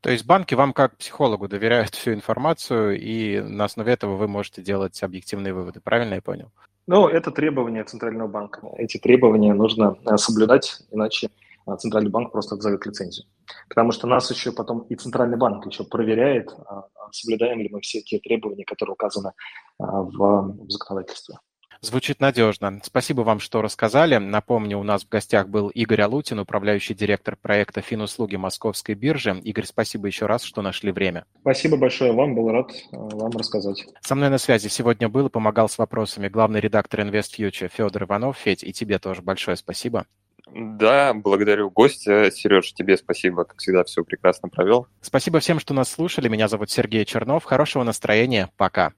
То 0.00 0.10
есть 0.10 0.26
банки 0.26 0.54
вам 0.54 0.72
как 0.72 0.96
психологу 0.96 1.48
доверяют 1.48 1.94
всю 1.94 2.12
информацию, 2.12 2.98
и 3.00 3.40
на 3.40 3.64
основе 3.64 3.92
этого 3.92 4.16
вы 4.16 4.28
можете 4.28 4.62
делать 4.62 5.02
объективные 5.02 5.52
выводы. 5.52 5.80
Правильно 5.80 6.14
я 6.14 6.22
понял? 6.22 6.50
Ну, 6.86 7.08
это 7.08 7.30
требования 7.32 7.84
Центрального 7.84 8.28
банка. 8.28 8.60
Эти 8.76 8.98
требования 8.98 9.52
нужно 9.54 9.96
соблюдать, 10.16 10.82
иначе 10.90 11.28
а 11.28 11.45
Центральный 11.78 12.10
банк 12.10 12.32
просто 12.32 12.54
отзовет 12.54 12.86
лицензию. 12.86 13.26
Потому 13.68 13.92
что 13.92 14.06
нас 14.06 14.30
еще 14.30 14.52
потом 14.52 14.80
и 14.82 14.94
Центральный 14.94 15.36
банк 15.36 15.66
еще 15.66 15.84
проверяет, 15.84 16.50
а, 16.66 16.86
а 16.94 17.12
соблюдаем 17.12 17.60
ли 17.60 17.68
мы 17.70 17.80
все 17.80 18.00
те 18.00 18.18
требования, 18.18 18.64
которые 18.64 18.94
указаны 18.94 19.32
в 19.78 20.56
законодательстве. 20.68 21.36
Звучит 21.80 22.20
надежно. 22.20 22.80
Спасибо 22.82 23.20
вам, 23.20 23.38
что 23.38 23.62
рассказали. 23.62 24.16
Напомню, 24.16 24.78
у 24.78 24.82
нас 24.82 25.04
в 25.04 25.08
гостях 25.08 25.48
был 25.48 25.68
Игорь 25.68 26.02
Алутин, 26.02 26.38
управляющий 26.38 26.94
директор 26.94 27.36
проекта 27.36 27.80
Финуслуги 27.80 28.36
Московской 28.36 28.94
биржи. 28.94 29.38
Игорь, 29.44 29.66
спасибо 29.66 30.06
еще 30.06 30.26
раз, 30.26 30.42
что 30.42 30.62
нашли 30.62 30.90
время. 30.90 31.26
Спасибо 31.40 31.76
большое 31.76 32.12
вам, 32.12 32.34
был 32.34 32.50
рад 32.50 32.70
вам 32.92 33.30
рассказать. 33.32 33.86
Со 34.00 34.14
мной 34.14 34.30
на 34.30 34.38
связи 34.38 34.68
сегодня 34.68 35.08
был 35.08 35.26
и 35.26 35.30
помогал 35.30 35.68
с 35.68 35.78
вопросами 35.78 36.28
главный 36.28 36.60
редактор 36.60 37.00
InvestFuture 37.00 37.68
Федор 37.68 38.04
Иванов. 38.04 38.38
Федь, 38.38 38.64
и 38.64 38.72
тебе 38.72 38.98
тоже 38.98 39.22
большое 39.22 39.56
спасибо. 39.56 40.06
Да, 40.54 41.12
благодарю 41.14 41.70
гостя. 41.70 42.30
Сереж, 42.30 42.72
тебе 42.72 42.96
спасибо, 42.96 43.44
как 43.44 43.58
всегда, 43.58 43.84
все 43.84 44.04
прекрасно 44.04 44.48
провел. 44.48 44.86
Спасибо 45.00 45.40
всем, 45.40 45.58
что 45.58 45.74
нас 45.74 45.90
слушали. 45.90 46.28
Меня 46.28 46.48
зовут 46.48 46.70
Сергей 46.70 47.04
Чернов. 47.04 47.44
Хорошего 47.44 47.82
настроения. 47.82 48.50
Пока. 48.56 48.92